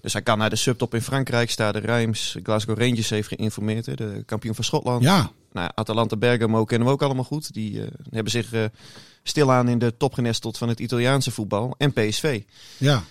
Dus 0.00 0.12
hij 0.12 0.22
kan 0.22 0.38
naar 0.38 0.50
de 0.50 0.56
subtop 0.56 0.94
in 0.94 1.02
Frankrijk. 1.02 1.50
Stade 1.50 1.78
Reims, 1.78 2.36
Glasgow 2.42 2.78
Rangers 2.78 3.10
heeft 3.10 3.28
geïnformeerd. 3.28 3.86
hè, 3.86 3.94
De 3.94 4.22
kampioen 4.26 4.54
van 4.54 4.64
Schotland. 4.64 5.02
Ja, 5.02 5.30
Nou, 5.52 5.70
Atalanta 5.74 6.16
Bergamo 6.16 6.64
kennen 6.64 6.86
we 6.86 6.92
ook 6.92 7.02
allemaal 7.02 7.24
goed. 7.24 7.52
Die 7.52 7.82
eh, 7.82 7.88
hebben 8.10 8.32
zich 8.32 8.52
eh, 8.52 8.64
stilaan 9.22 9.68
in 9.68 9.78
de 9.78 9.96
top 9.96 10.14
genesteld 10.14 10.58
van 10.58 10.68
het 10.68 10.80
Italiaanse 10.80 11.30
voetbal. 11.30 11.74
En 11.78 11.92
PSV. 11.92 12.42
ja. 12.78 13.02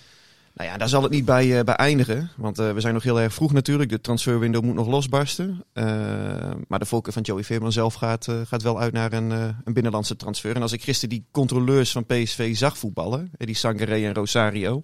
Nou 0.60 0.72
ja, 0.72 0.78
daar 0.78 0.88
zal 0.88 1.02
het 1.02 1.12
niet 1.12 1.24
bij, 1.24 1.58
eh, 1.58 1.64
bij 1.64 1.74
eindigen. 1.74 2.30
Want 2.36 2.58
eh, 2.58 2.72
we 2.72 2.80
zijn 2.80 2.94
nog 2.94 3.02
heel 3.02 3.20
erg 3.20 3.34
vroeg 3.34 3.52
natuurlijk. 3.52 3.90
De 3.90 4.00
transferwindow 4.00 4.64
moet 4.64 4.74
nog 4.74 4.86
losbarsten. 4.86 5.64
Eh, 5.72 5.84
maar 6.68 6.78
de 6.78 6.86
voorkeur 6.86 7.12
van 7.12 7.22
Joey 7.22 7.44
Veerman 7.44 7.72
zelf 7.72 7.94
gaat, 7.94 8.28
gaat 8.44 8.62
wel 8.62 8.80
uit 8.80 8.92
naar 8.92 9.12
een, 9.12 9.30
een 9.30 9.72
binnenlandse 9.72 10.16
transfer. 10.16 10.56
En 10.56 10.62
als 10.62 10.72
ik 10.72 10.82
gisteren 10.82 11.08
die 11.08 11.26
controleurs 11.30 11.92
van 11.92 12.06
PSV 12.06 12.56
zag 12.56 12.78
voetballen, 12.78 13.30
die 13.36 13.54
Sangaré 13.54 14.06
en 14.06 14.14
Rosario, 14.14 14.82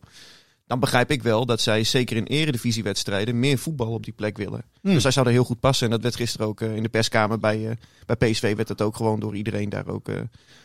dan 0.67 0.81
begrijp 0.81 1.11
ik 1.11 1.23
wel 1.23 1.47
dat 1.47 1.61
zij 1.61 1.85
zeker 1.85 2.17
in 2.17 2.25
eredivisiewedstrijden 2.25 3.39
meer 3.39 3.59
voetbal 3.59 3.93
op 3.93 4.05
die 4.05 4.15
plek 4.15 4.37
willen. 4.37 4.65
Hmm. 4.81 4.93
Dus 4.93 5.03
hij 5.03 5.13
zou 5.13 5.27
er 5.27 5.33
heel 5.33 5.45
goed 5.45 5.61
passen. 5.61 5.87
En 5.87 5.93
dat 5.93 6.03
werd 6.03 6.17
gisteren 6.17 6.47
ook 6.47 6.61
in 6.61 6.83
de 6.83 6.89
perskamer 6.89 7.39
bij, 7.39 7.79
bij 8.07 8.17
PSV 8.17 8.57
werd 8.57 8.69
het 8.69 8.83
ook 8.83 8.97
gewoon 8.97 9.21
door 9.21 9.37
iedereen 9.37 9.69
daar 9.69 9.87
ook, 9.87 10.09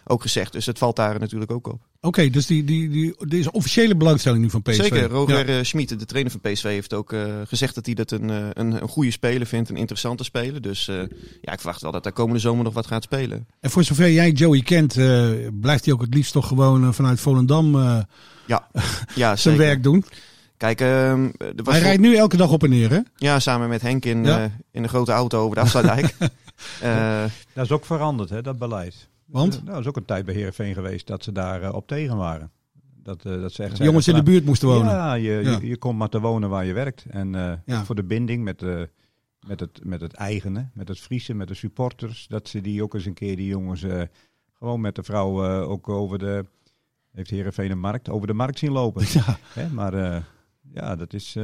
ook 0.04 0.22
gezegd. 0.22 0.52
Dus 0.52 0.66
het 0.66 0.78
valt 0.78 0.96
daar 0.96 1.20
natuurlijk 1.20 1.52
ook 1.52 1.68
op. 1.68 1.91
Oké, 2.04 2.30
dus 2.30 2.46
die, 2.46 2.64
die, 2.64 2.90
die, 2.90 3.16
die 3.28 3.40
is 3.40 3.50
officiële 3.52 3.96
belangstelling 3.96 4.42
nu 4.44 4.50
van 4.50 4.62
PSV. 4.62 4.76
Zeker, 4.82 5.04
Roger 5.10 5.50
Ja. 5.50 5.58
eh, 5.58 5.64
Schmid, 5.64 6.00
de 6.00 6.06
trainer 6.06 6.32
van 6.32 6.42
PSV, 6.52 6.64
heeft 6.64 6.94
ook 6.94 7.14
eh, 7.14 7.34
gezegd 7.48 7.76
dat 7.76 7.86
hij 7.86 7.96
dat 7.96 8.12
een, 8.12 8.30
eh, 8.30 8.46
een, 8.54 8.72
een 8.82 8.88
goede 8.88 9.12
speler 9.12 9.48
vindt, 9.48 9.70
een 9.70 9.76
interessante 9.76 10.24
speler. 10.24 10.62
Dus 10.62 10.88
eh, 10.88 10.96
ja, 11.42 11.52
ik 11.52 11.60
verwacht 11.60 11.82
wel 11.82 11.92
dat 11.92 12.04
hij 12.04 12.14
komende 12.14 12.40
zomer 12.40 12.64
nog 12.64 12.74
wat 12.74 12.88
gaat 12.88 13.04
spelen. 13.04 13.48
En 13.60 13.70
voor 13.70 13.84
zover 13.84 14.12
jij 14.12 14.32
Joey 14.32 14.62
kent, 14.62 14.98
eh, 14.98 15.30
blijft 15.62 15.86
hij 15.86 15.94
ook 15.94 16.02
het 16.02 16.14
liefst 16.14 16.32
toch 16.34 16.48
gewoon 16.48 16.94
vanuit 16.94 17.20
Volendam 17.20 17.76
eh, 17.76 18.00
Ja, 18.46 18.68
ja 19.16 19.36
zijn 19.36 19.58
werk 19.58 19.84
doen. 19.84 20.06
Kijk, 20.58 20.82
ehm, 20.82 20.90
er 20.90 21.32
was 21.38 21.48
Hij 21.48 21.64
voor- 21.64 21.74
rijdt 21.74 22.02
nu 22.02 22.16
elke 22.16 22.38
dag 22.38 22.52
op 22.52 22.64
en 22.64 22.70
neer, 22.70 22.90
hè? 22.90 23.00
Ja, 23.16 23.40
samen 23.40 23.70
met 23.70 23.82
Henk 23.82 24.06
in, 24.06 24.24
Ja. 24.26 24.44
eh, 24.44 24.52
in 24.72 24.82
de 24.82 24.88
grote 24.90 25.12
auto 25.12 25.40
over 25.42 25.56
de 25.56 25.62
afsluitdijk. 25.62 26.16
Eh, 26.82 27.24
Dat 27.54 27.66
is 27.66 27.72
ook 27.72 27.86
veranderd, 27.86 28.30
hè, 28.30 28.42
dat 28.42 28.58
beleid. 28.60 29.08
Want? 29.32 29.54
Eh, 29.54 29.60
Nou, 29.62 29.72
dat 29.72 29.80
is 29.82 29.88
ook 29.88 29.96
een 29.98 30.06
tijd 30.06 30.26
bij 30.26 30.34
Heerenveen 30.34 30.74
geweest 30.74 31.08
dat 31.08 31.24
ze 31.24 31.32
daar 31.32 31.62
eh, 31.62 31.74
op 31.74 31.88
tegen 31.88 32.18
waren. 32.18 32.52
Dat, 33.04 33.26
eh, 33.26 33.42
dat 33.42 33.52
ze 33.54 33.64
echt 33.64 33.78
De 33.78 33.84
jongens 33.84 34.08
in 34.08 34.16
de 34.16 34.24
buurt 34.24 34.46
moesten 34.46 34.68
wonen. 34.68 34.92
Ja, 34.92 35.14
je, 35.14 35.32
Ja. 35.32 35.58
Je, 35.60 35.68
je 35.68 35.78
komt 35.78 35.98
maar 35.98 36.10
te 36.10 36.20
wonen 36.20 36.50
waar 36.50 36.66
je 36.66 36.74
werkt. 36.74 37.06
En 37.10 37.32
Ja. 37.66 37.86
voor 37.86 37.96
de 37.96 38.04
binding 38.04 38.44
met, 38.44 38.62
met, 39.48 39.60
het, 39.60 39.80
met 39.84 40.02
het 40.02 40.14
eigene, 40.14 40.70
met 40.74 40.88
het 40.88 41.00
Friese, 41.00 41.34
met 41.34 41.48
de 41.48 41.54
supporters. 41.54 42.28
Dat 42.28 42.48
ze 42.50 42.62
die 42.62 42.84
ook 42.84 42.94
eens 42.94 43.06
een 43.06 43.14
keer, 43.14 43.36
die 43.36 43.48
jongens, 43.48 43.86
gewoon 44.54 44.82
met 44.82 44.96
de 44.96 45.04
vrouw 45.04 45.46
ook 45.64 45.90
over 45.90 46.20
de... 46.20 46.46
Heeft 47.12 47.30
Heerenveen 47.30 47.72
een 47.72 47.80
markt? 47.80 48.10
Over 48.10 48.28
de 48.28 48.34
markt 48.34 48.60
zien 48.60 48.72
lopen. 48.72 49.04
Ja. 49.14 49.38
Hè, 49.54 49.70
maar 49.70 50.24
ja, 50.74 50.96
dat 50.96 51.14
is, 51.14 51.38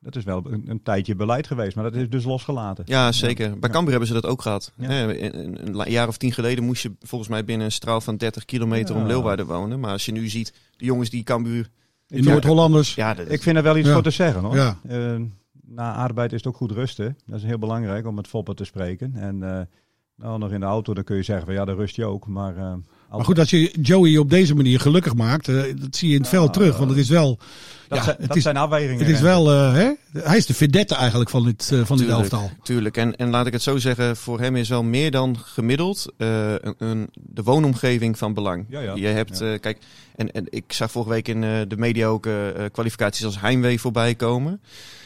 dat 0.00 0.16
is 0.16 0.24
wel 0.24 0.42
een, 0.46 0.62
een 0.66 0.82
tijdje 0.82 1.14
beleid 1.14 1.46
geweest. 1.46 1.74
Maar 1.74 1.84
dat 1.84 1.94
is 1.94 2.08
dus 2.08 2.24
losgelaten. 2.24 2.84
ja, 2.86 3.12
zeker. 3.12 3.58
Bij 3.58 3.70
Cambuur 3.70 3.90
hebben 3.90 4.08
ze 4.08 4.14
dat 4.14 4.26
ook 4.26 4.42
gehad. 4.42 4.72
Ja. 4.76 4.88
Een, 5.08 5.78
een 5.80 5.90
jaar 5.90 6.08
of 6.08 6.16
tien 6.16 6.32
geleden 6.32 6.64
moest 6.64 6.82
je 6.82 6.92
volgens 7.00 7.30
mij 7.30 7.44
binnen 7.44 7.66
een 7.66 7.72
straal 7.72 8.00
van 8.00 8.16
30 8.16 8.44
kilometer 8.44 8.94
Ja. 8.94 9.00
om 9.00 9.06
Leeuwarden 9.06 9.46
wonen. 9.46 9.80
Maar 9.80 9.92
als 9.92 10.04
je 10.06 10.12
nu 10.12 10.28
ziet, 10.28 10.52
de 10.76 10.84
jongens 10.84 11.10
die 11.10 11.22
Cambuur... 11.22 11.68
In 12.08 12.24
Noord-Hollanders. 12.24 12.94
Ja, 12.94 13.16
Ik 13.18 13.42
vind 13.42 13.56
er 13.56 13.62
wel 13.62 13.76
iets 13.76 13.86
Ja. 13.88 13.92
voor 13.94 14.02
te 14.02 14.10
zeggen 14.10 14.42
hoor. 14.42 14.54
Ja. 14.56 14.78
Eh, 14.88 15.20
na 15.66 15.94
arbeid 15.94 16.32
is 16.32 16.38
het 16.38 16.46
ook 16.46 16.56
goed 16.56 16.72
rusten. 16.72 17.16
Dat 17.26 17.38
is 17.38 17.44
heel 17.44 17.58
belangrijk 17.58 18.06
om 18.06 18.14
met 18.14 18.26
Foppen 18.28 18.56
te 18.56 18.64
spreken. 18.64 19.14
En 19.14 19.42
eh, 19.42 19.60
nou, 20.16 20.38
nog 20.38 20.50
in 20.52 20.60
de 20.60 20.66
auto, 20.66 20.94
dan 20.94 21.04
kun 21.04 21.16
je 21.16 21.22
zeggen 21.22 21.46
van 21.46 21.54
ja, 21.54 21.64
dan 21.64 21.76
rust 21.76 21.96
je 21.96 22.04
ook. 22.04 22.26
Maar, 22.26 22.56
eh, 22.56 22.72
Maar 23.10 23.24
goed, 23.24 23.38
als 23.38 23.50
je 23.50 23.74
Joey 23.82 24.16
op 24.16 24.30
deze 24.30 24.54
manier 24.54 24.80
gelukkig 24.80 25.14
maakt, 25.14 25.48
eh, 25.48 25.54
dat 25.76 25.96
zie 25.96 26.08
je 26.08 26.14
in 26.14 26.20
het 26.20 26.30
veld 26.30 26.52
terug. 26.52 26.76
Want 26.76 26.90
het 26.90 26.98
is 26.98 27.08
wel... 27.08 27.38
dat, 27.88 27.98
ja, 27.98 28.04
zijn, 28.04 28.16
het 28.18 28.26
dat 28.28 28.36
is, 28.36 28.42
zijn 28.42 28.56
afwegingen. 28.56 28.98
het 29.06 29.14
is 29.14 29.20
wel 29.20 29.50
eh, 29.50 29.72
hè? 29.74 29.90
Hij 30.18 30.36
is 30.36 30.46
de 30.46 30.54
vedette 30.54 30.94
eigenlijk 30.94 31.30
van 31.30 31.44
dit, 31.44 31.62
eh, 31.62 31.68
van 31.84 31.96
dit 31.96 32.06
Tuurlijk, 32.06 32.18
elftal. 32.32 32.50
Tuurlijk. 32.62 32.96
En, 32.96 33.16
en 33.16 33.30
laat 33.30 33.46
ik 33.46 33.52
het 33.52 33.62
zo 33.62 33.78
zeggen, 33.78 34.16
voor 34.16 34.40
hem 34.40 34.56
is 34.56 34.68
wel 34.68 34.82
meer 34.82 35.10
dan 35.10 35.38
gemiddeld 35.38 36.06
eh, 36.16 36.52
een, 36.52 36.74
een- 36.78 37.08
de 37.12 37.42
woonomgeving 37.42 38.18
van 38.18 38.34
belang. 38.34 38.64
Ja, 38.68 38.80
ja. 38.80 38.94
Je 38.94 39.06
hebt, 39.06 39.38
Ja. 39.38 39.52
eh, 39.52 39.60
kijk, 39.60 39.78
en, 40.16 40.32
en 40.32 40.44
ik 40.48 40.72
zag 40.72 40.90
vorige 40.90 41.10
week 41.10 41.28
in 41.28 41.44
eh, 41.44 41.50
de 41.68 41.76
media 41.76 42.06
ook 42.06 42.28
kwalificaties 42.72 43.24
als 43.24 43.40
Heimwee 43.40 43.80
voorbij 43.80 44.14
komen. 44.14 44.60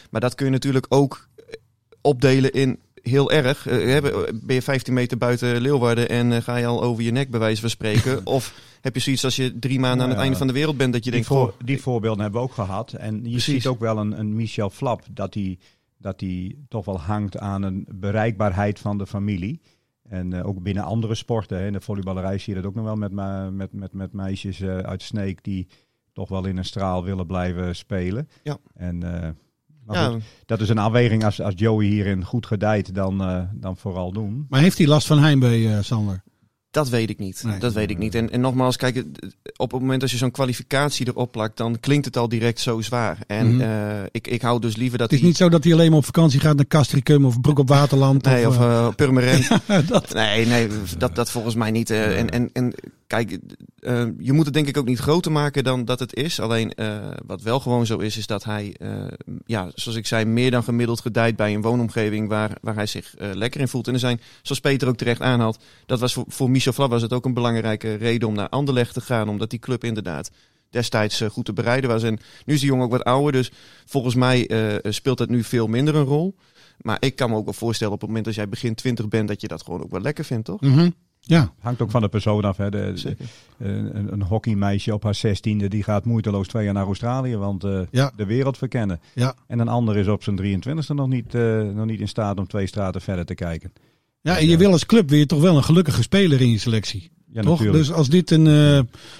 Maar 0.09 0.21
dat 0.21 0.35
kun 0.35 0.45
je 0.45 0.51
natuurlijk 0.51 0.85
ook 0.89 1.27
opdelen 2.01 2.51
in 2.51 2.79
heel 3.07 3.31
erg. 3.31 3.67
Eh, 3.67 3.77
hè, 3.77 4.01
ben 4.33 4.55
je 4.55 4.61
15 4.61 4.93
meter 4.93 5.17
buiten 5.17 5.61
Leeuwarden 5.61 6.09
en 6.09 6.31
eh, 6.31 6.41
ga 6.41 6.55
je 6.55 6.65
al 6.65 6.81
over 6.83 7.03
je 7.03 7.11
nek 7.11 7.29
bij 7.29 7.39
wijze 7.39 7.61
van 7.61 7.69
spreken? 7.69 8.25
of 8.37 8.53
heb 8.81 8.95
je 8.95 9.01
zoiets 9.01 9.23
als 9.23 9.35
je 9.35 9.59
drie 9.59 9.79
maanden 9.79 10.01
aan 10.01 10.07
het 10.09 10.17
Ja. 10.17 10.23
einde 10.23 10.37
van 10.37 10.47
de 10.47 10.53
wereld 10.53 10.77
bent 10.77 10.93
dat 10.93 11.03
je 11.03 11.11
die, 11.11 11.19
denkt, 11.23 11.35
voor, 11.35 11.53
die 11.65 11.81
voorbeelden 11.81 12.21
hebben 12.21 12.41
we 12.41 12.47
ook 12.47 12.53
gehad. 12.53 12.93
En 12.93 13.15
je 13.15 13.21
Precies. 13.21 13.43
ziet 13.45 13.67
ook 13.67 13.79
wel 13.79 13.97
een, 13.97 14.19
een 14.19 14.35
Michel 14.35 14.69
Flap 14.69 15.03
dat 15.11 15.33
hij 15.33 15.57
dat 15.97 16.19
die 16.19 16.65
toch 16.69 16.85
wel 16.85 16.99
hangt 16.99 17.37
aan 17.37 17.61
een 17.63 17.87
bereikbaarheid 17.95 18.79
van 18.79 18.97
de 18.97 19.07
familie. 19.07 19.61
En 20.09 20.33
eh, 20.33 20.47
ook 20.47 20.63
binnen 20.63 20.83
andere 20.83 21.15
sporten. 21.15 21.57
Hè. 21.57 21.65
In 21.65 21.73
de 21.73 21.81
volleyballerij 21.81 22.37
zie 22.37 22.55
je 22.55 22.61
dat 22.61 22.69
ook 22.69 22.75
nog 22.75 22.85
wel 22.85 22.95
met, 22.95 23.11
met, 23.51 23.73
met, 23.73 23.93
met 23.93 24.13
meisjes 24.13 24.59
eh, 24.61 24.77
uit 24.77 25.01
Sneek 25.03 25.43
die 25.43 25.67
toch 26.13 26.29
wel 26.29 26.45
in 26.45 26.57
een 26.57 26.65
straal 26.65 27.03
willen 27.03 27.25
blijven 27.27 27.75
spelen. 27.75 28.29
Ja. 28.43 28.57
En, 28.73 29.23
eh, 29.23 29.29
maar 29.85 29.97
Ja. 29.97 30.09
goed, 30.09 30.21
dat 30.45 30.61
is 30.61 30.69
een 30.69 30.77
afweging 30.77 31.23
als, 31.25 31.41
als 31.41 31.53
Joey 31.57 31.85
hierin 31.85 32.23
goed 32.23 32.45
gedijt, 32.45 32.95
dan, 32.95 33.21
eh, 33.21 33.41
dan 33.53 33.77
vooral 33.77 34.11
doen. 34.11 34.45
Maar 34.49 34.59
heeft 34.61 34.77
hij 34.77 34.87
last 34.87 35.07
van 35.07 35.19
heimwee, 35.19 35.67
eh, 35.69 35.77
Sander? 35.81 36.23
Dat 36.71 36.89
weet 36.89 37.09
ik 37.09 37.19
niet. 37.19 37.43
Nee. 37.45 37.59
Dat 37.59 37.73
weet 37.73 37.89
ik 37.89 37.97
niet. 37.97 38.15
En, 38.15 38.31
en 38.31 38.41
nogmaals, 38.41 38.75
kijk, 38.77 39.03
op 39.55 39.71
het 39.71 39.81
moment 39.81 40.01
als 40.01 40.11
je 40.11 40.17
zo'n 40.17 40.31
kwalificatie 40.31 41.07
erop 41.07 41.31
plakt, 41.31 41.57
dan 41.57 41.79
klinkt 41.79 42.05
het 42.05 42.17
al 42.17 42.29
direct 42.29 42.59
zo 42.59 42.81
zwaar. 42.81 43.17
En 43.27 43.53
Mhm. 43.55 43.61
eh, 43.61 44.03
ik, 44.11 44.27
ik 44.27 44.41
hou 44.41 44.59
dus 44.59 44.75
liever 44.75 44.97
dat 44.97 45.07
Het 45.07 45.15
is 45.15 45.19
hij- 45.19 45.27
niet 45.29 45.37
zo 45.37 45.49
dat 45.49 45.63
hij 45.63 45.73
alleen 45.73 45.89
maar 45.89 45.97
op 45.97 46.05
vakantie 46.05 46.39
gaat 46.39 46.55
naar 46.55 46.67
Castricum 46.67 47.25
of 47.25 47.41
Broek 47.41 47.59
op 47.59 47.67
Waterland. 47.69 48.23
Nee, 48.25 48.47
of 48.47 48.59
uh, 48.59 48.87
Purmerend. 48.95 49.47
dat. 49.87 50.13
Nee, 50.13 50.45
nee, 50.45 50.67
dat, 50.97 51.15
dat 51.15 51.31
volgens 51.31 51.55
mij 51.55 51.71
niet. 51.71 51.89
eh. 51.89 52.19
en, 52.19 52.29
en, 52.29 52.49
en 52.53 52.73
kijk, 53.07 53.39
eh, 53.79 54.05
je 54.17 54.33
moet 54.33 54.45
het 54.45 54.53
denk 54.53 54.67
ik 54.67 54.77
ook 54.77 54.85
niet 54.85 54.99
groter 54.99 55.31
maken 55.31 55.63
dan 55.63 55.85
dat 55.85 55.99
het 55.99 56.15
is. 56.15 56.39
Alleen 56.39 56.73
eh, 56.73 56.97
wat 57.25 57.41
wel 57.41 57.59
gewoon 57.59 57.85
zo 57.85 57.97
is, 57.97 58.17
is 58.17 58.27
dat 58.27 58.43
hij, 58.43 58.75
eh, 58.79 59.07
ja, 59.45 59.71
zoals 59.75 59.97
ik 59.97 60.07
zei, 60.07 60.25
meer 60.25 60.51
dan 60.51 60.63
gemiddeld 60.63 61.01
gedijt 61.01 61.35
bij 61.35 61.53
een 61.53 61.61
woonomgeving 61.61 62.29
waar, 62.29 62.57
waar 62.61 62.75
hij 62.75 62.85
zich 62.85 63.13
lekker 63.17 63.61
in 63.61 63.67
voelt. 63.67 63.87
En 63.87 63.93
er 63.93 63.99
zijn, 63.99 64.21
zoals 64.41 64.61
Peter 64.61 64.87
ook 64.87 64.97
terecht 64.97 65.21
aanhaalt, 65.21 65.63
dat 65.85 65.99
was 65.99 66.13
voor, 66.13 66.25
voor 66.27 66.49
Michel 66.49 66.87
was 66.87 67.01
het 67.01 67.13
ook 67.13 67.25
een 67.25 67.33
belangrijke 67.33 67.93
reden 67.93 68.27
om 68.27 68.33
naar 68.33 68.49
Anderlecht 68.49 68.93
te 68.93 69.01
gaan. 69.01 69.29
Omdat 69.29 69.49
die 69.49 69.59
club 69.59 69.83
inderdaad 69.83 70.31
destijds 70.69 71.21
goed 71.31 71.45
te 71.45 71.53
bereiden 71.53 71.89
was. 71.89 72.03
En 72.03 72.19
nu 72.45 72.53
is 72.53 72.59
die 72.59 72.69
jongen 72.69 72.85
ook 72.85 72.91
wat 72.91 73.03
ouder, 73.03 73.31
dus 73.31 73.51
volgens 73.85 74.15
mij 74.15 74.49
speelt 74.83 75.17
dat 75.17 75.29
nu 75.29 75.43
veel 75.43 75.67
minder 75.67 75.95
een 75.95 76.03
rol. 76.03 76.35
Maar 76.77 76.97
ik 76.99 77.15
kan 77.15 77.29
me 77.29 77.35
ook 77.35 77.45
wel 77.45 77.53
voorstellen 77.53 77.93
op 77.93 77.99
het 77.99 78.07
moment 78.09 78.25
dat 78.25 78.35
jij 78.35 78.49
begin 78.49 78.75
20 78.75 79.07
bent, 79.07 79.27
dat 79.27 79.41
je 79.41 79.47
dat 79.47 79.63
gewoon 79.63 79.83
ook 79.83 79.91
wel 79.91 80.01
lekker 80.01 80.25
vindt, 80.25 80.45
toch? 80.45 80.61
Mhm. 80.61 80.89
Ja. 81.27 81.53
Hangt 81.59 81.81
ook 81.81 81.91
van 81.91 82.01
de 82.01 82.07
persoon 82.07 82.43
af. 82.43 82.57
Hè. 82.57 82.69
De, 82.69 82.77
de- 82.93 82.97
Zeker. 82.97 83.25
een, 83.57 84.13
een 84.13 84.21
hockeymeisje 84.21 84.93
op 84.93 85.03
haar 85.03 85.15
zestiende 85.15 85.67
die 85.67 85.83
gaat 85.83 86.05
moeiteloos 86.05 86.47
twee 86.47 86.63
jaar 86.65 86.73
naar 86.73 86.85
Australië, 86.85 87.35
want 87.37 87.63
eh, 87.63 87.79
Ja. 87.91 88.11
de 88.15 88.25
wereld 88.25 88.57
verkennen. 88.57 88.99
Ja. 89.13 89.35
En 89.47 89.59
een 89.59 89.67
ander 89.67 89.97
is 89.97 90.07
op 90.07 90.23
zijn 90.23 90.37
23e 90.37 90.93
nog 90.95 91.07
niet, 91.07 91.35
eh, 91.35 91.61
nog 91.61 91.85
niet 91.85 91.99
in 91.99 92.07
staat 92.07 92.37
om 92.39 92.47
twee 92.47 92.67
straten 92.67 93.01
verder 93.01 93.25
te 93.25 93.33
kijken. 93.35 93.73
ja, 94.21 94.37
en 94.37 94.47
je 94.47 94.57
wil 94.57 94.71
als 94.71 94.85
club 94.85 95.09
je 95.09 95.25
toch 95.25 95.41
wel 95.41 95.57
een 95.57 95.63
gelukkige 95.63 96.01
speler 96.01 96.41
in 96.41 96.49
je 96.51 96.57
selectie. 96.57 97.11
Ja, 97.31 97.41
toch? 97.41 97.49
natuurlijk. 97.59 97.77
Dus 97.77 97.91
als 97.91 98.09
dit, 98.09 98.31
een, 98.31 98.47
eh, 98.47 98.79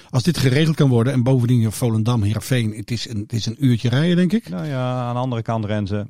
als 0.10 0.24
dit 0.24 0.38
geregeld 0.38 0.76
kan 0.76 0.90
worden 0.90 1.14
en 1.14 1.24
bovendien 1.24 1.72
Volendam, 1.72 2.24
Heerenveen, 2.24 2.74
het 2.76 2.92
is 2.92 3.10
een, 3.10 3.18
het 3.20 3.34
is 3.34 3.46
een 3.46 3.66
uurtje 3.66 3.90
rijden 3.90 4.16
denk 4.16 4.34
ik. 4.34 4.50
Nou 4.50 4.66
ja, 4.66 4.94
aan 5.08 5.14
de 5.14 5.20
andere 5.20 5.42
kant 5.42 5.66
rennen 5.66 5.88
ze 5.88 6.06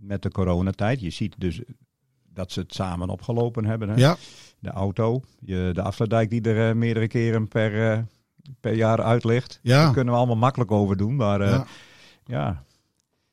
met 0.00 0.22
de 0.22 0.30
coronatijd. 0.30 1.00
Je 1.00 1.10
ziet 1.10 1.34
dus 1.38 1.60
dat 2.38 2.52
ze 2.52 2.60
het 2.60 2.74
samen 2.74 3.08
opgelopen 3.08 3.64
hebben. 3.64 3.88
Hè? 3.88 3.94
Ja. 3.94 4.16
De 4.58 4.70
auto, 4.70 5.22
je, 5.40 5.70
de 5.72 5.82
afsluitdijk 5.82 6.30
die 6.30 6.42
er 6.42 6.68
eh, 6.68 6.74
meerdere 6.74 7.08
keren 7.08 7.48
per, 7.48 7.92
eh, 7.92 7.98
per 8.60 8.74
jaar 8.74 9.02
uit 9.02 9.24
ligt. 9.24 9.58
Ja. 9.62 9.82
Daar 9.82 9.92
kunnen 9.92 10.12
we 10.12 10.18
allemaal 10.18 10.36
makkelijk 10.36 10.70
over 10.70 10.96
doen. 10.96 11.16
Maar 11.16 11.40
eh, 11.40 11.50
Ja. 11.50 11.66
ja, 12.24 12.62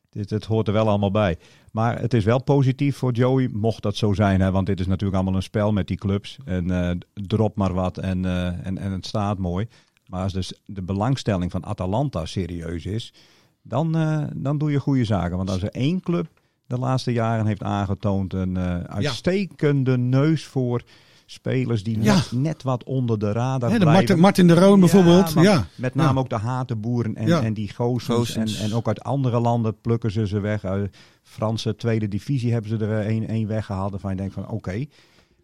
dit, 0.10 0.30
het 0.30 0.46
hoort 0.46 0.68
er 0.68 0.74
wel 0.74 0.88
allemaal 0.90 1.12
bij. 1.12 1.38
Maar 1.72 2.00
het 2.00 2.14
is 2.14 2.24
wel 2.24 2.44
positief 2.44 2.98
voor 2.98 3.12
Joey, 3.12 3.50
mocht 3.54 3.82
dat 3.82 3.96
zo 3.96 4.14
zijn. 4.14 4.42
Hè? 4.42 4.52
Want 4.52 4.66
dit 4.66 4.80
is 4.80 4.88
natuurlijk 4.88 5.16
allemaal 5.16 5.36
een 5.36 5.44
spel 5.44 5.72
met 5.72 5.88
die 5.88 5.98
clubs. 5.98 6.38
En 6.46 7.00
drop 7.14 7.56
maar 7.56 7.74
wat 7.74 7.98
en, 7.98 8.26
en, 8.64 8.78
en 8.78 8.92
het 8.92 9.06
staat 9.06 9.38
mooi. 9.38 9.68
Maar 10.08 10.22
als 10.24 10.34
dus 10.34 10.62
de 10.66 10.82
belangstelling 10.82 11.52
van 11.52 11.66
Atalanta 11.66 12.26
serieus 12.26 12.86
is, 12.86 13.14
dan, 13.62 13.92
dan 14.36 14.58
doe 14.58 14.72
je 14.72 14.80
goede 14.80 15.06
zaken. 15.06 15.38
Want 15.38 15.50
als 15.50 15.64
er 15.64 15.72
één 15.72 16.02
club 16.02 16.28
de 16.68 16.78
laatste 16.78 17.12
jaren 17.12 17.46
heeft 17.46 17.64
aangetoond 17.64 18.34
een 18.34 18.58
eh, 18.58 18.80
uitstekende 18.80 19.98
neus 19.98 20.46
voor 20.46 20.82
spelers 21.26 21.84
die 21.84 22.02
Ja. 22.02 22.14
net, 22.16 22.32
net 22.32 22.64
wat 22.64 22.84
onder 22.84 23.20
de 23.20 23.32
radar 23.32 23.70
Hè, 23.72 23.78
de 23.78 23.84
blijven. 23.84 23.94
Martin, 23.94 24.20
Martin 24.20 24.48
de 24.48 24.54
Roon 24.56 24.80
bijvoorbeeld. 24.80 25.34
Ja. 25.34 25.66
Met 25.76 25.96
name 25.96 26.14
Ja. 26.14 26.20
ook 26.20 26.30
de 26.30 26.36
Hatenboeren 26.36 27.16
en, 27.16 27.28
Ja. 27.28 27.42
en 27.44 27.54
die 27.54 27.70
Goosens. 27.70 28.36
En, 28.36 28.48
en 28.48 28.74
ook 28.74 28.88
uit 28.88 29.02
andere 29.04 29.40
landen 29.40 29.82
plukken 29.82 30.12
ze 30.12 30.28
ze 30.28 30.40
weg. 30.40 30.64
Uit 30.66 30.98
Franse 31.24 31.76
tweede 31.76 32.08
divisie 32.08 32.52
hebben 32.52 32.70
ze 32.70 32.78
er 32.86 33.06
één 33.06 33.28
één 33.28 33.48
weggehaald. 33.48 33.92
Waarvan 33.92 34.12
je 34.12 34.18
denkt 34.18 34.34
van 34.34 34.50
oké, 34.50 34.86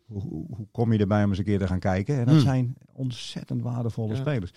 hoe, 0.05 0.21
hoe, 0.21 0.45
hoe 0.55 0.67
kom 0.71 0.93
je 0.93 0.99
erbij 0.99 1.23
om 1.23 1.29
eens 1.29 1.37
een 1.37 1.43
keer 1.45 1.59
te 1.59 1.67
gaan 1.67 1.79
kijken? 1.79 2.15
En 2.19 2.25
dat 2.25 2.33
Hmm. 2.33 2.43
zijn 2.43 2.75
ontzettend 2.93 3.61
waardevolle 3.61 4.13
Ja. 4.13 4.19
spelers. 4.19 4.51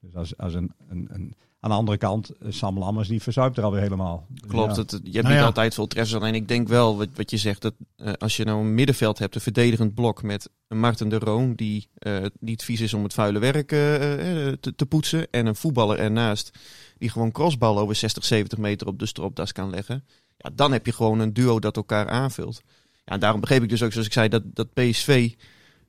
Dus 0.00 0.14
als, 0.14 0.36
als 0.36 0.54
een, 0.54 0.72
een, 0.88 1.08
een, 1.12 1.34
aan 1.60 1.70
de 1.70 1.76
andere 1.76 1.98
kant, 1.98 2.30
eh, 2.30 2.52
Sam 2.52 2.78
Lammers 2.78 3.08
die 3.08 3.22
verzuipt 3.22 3.56
er 3.56 3.64
alweer 3.64 3.80
helemaal. 3.80 4.26
Klopt, 4.46 4.76
ja. 4.76 4.80
het, 4.80 4.90
je 4.90 4.96
hebt 4.96 5.12
Nou 5.12 5.28
niet 5.28 5.34
ja. 5.34 5.44
altijd 5.44 5.74
veel 5.74 5.86
treffers. 5.86 6.20
Alleen 6.20 6.34
ik 6.34 6.48
denk 6.48 6.68
wel, 6.68 6.96
wat, 6.96 7.08
wat 7.14 7.30
je 7.30 7.36
zegt, 7.36 7.62
dat 7.62 7.74
eh, 7.96 8.12
als 8.12 8.36
je 8.36 8.44
nou 8.44 8.60
een 8.60 8.74
middenveld 8.74 9.18
hebt, 9.18 9.34
een 9.34 9.40
verdedigend 9.40 9.94
blok 9.94 10.22
met 10.22 10.50
een 10.68 10.80
Martin 10.80 11.08
de 11.08 11.18
Roon, 11.18 11.54
die 11.54 11.88
eh, 11.98 12.24
niet 12.40 12.64
vies 12.64 12.80
is 12.80 12.94
om 12.94 13.02
het 13.02 13.14
vuile 13.14 13.38
werk 13.38 13.72
eh, 13.72 14.48
eh, 14.48 14.56
te, 14.60 14.74
te 14.74 14.86
poetsen, 14.86 15.26
en 15.30 15.46
een 15.46 15.56
voetballer 15.56 15.98
ernaast, 15.98 16.58
die 16.98 17.10
gewoon 17.10 17.32
crossbal 17.32 17.78
over 17.78 17.94
60, 17.94 18.24
70 18.24 18.58
meter 18.58 18.86
op 18.86 18.98
de 18.98 19.06
stropdas 19.06 19.52
kan 19.52 19.70
leggen. 19.70 20.04
Ja, 20.36 20.50
dan 20.54 20.72
heb 20.72 20.86
je 20.86 20.92
gewoon 20.92 21.18
een 21.18 21.32
duo 21.32 21.58
dat 21.58 21.76
elkaar 21.76 22.08
aanvult. 22.08 22.62
Ja, 23.04 23.12
en 23.12 23.20
daarom 23.20 23.40
begreep 23.40 23.62
ik 23.62 23.68
dus 23.68 23.82
ook, 23.82 23.92
zoals 23.92 24.06
ik 24.06 24.12
zei, 24.12 24.28
dat, 24.28 24.42
dat 24.46 24.74
PSV 24.74 25.34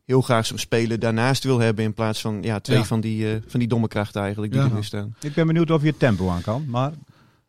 heel 0.09 0.21
graag 0.21 0.45
zo'n 0.45 0.57
speler 0.57 0.99
daarnaast 0.99 1.43
wil 1.43 1.59
hebben 1.59 1.83
in 1.85 1.93
plaats 1.93 2.21
van 2.21 2.37
ja, 2.41 2.59
twee 2.59 2.77
Ja. 2.77 2.83
van, 2.83 3.01
die, 3.01 3.31
eh, 3.31 3.37
van 3.47 3.59
die 3.59 3.69
domme 3.69 3.87
krachten 3.87 4.21
eigenlijk 4.21 4.51
die 4.51 4.61
Ja. 4.61 4.67
er 4.67 4.73
nu 4.73 4.83
staan. 4.83 5.15
Ik 5.21 5.33
ben 5.33 5.47
benieuwd 5.47 5.71
of 5.71 5.81
je 5.81 5.87
het 5.87 5.99
tempo 5.99 6.29
aan 6.29 6.41
kan. 6.41 6.65
Maar 6.67 6.91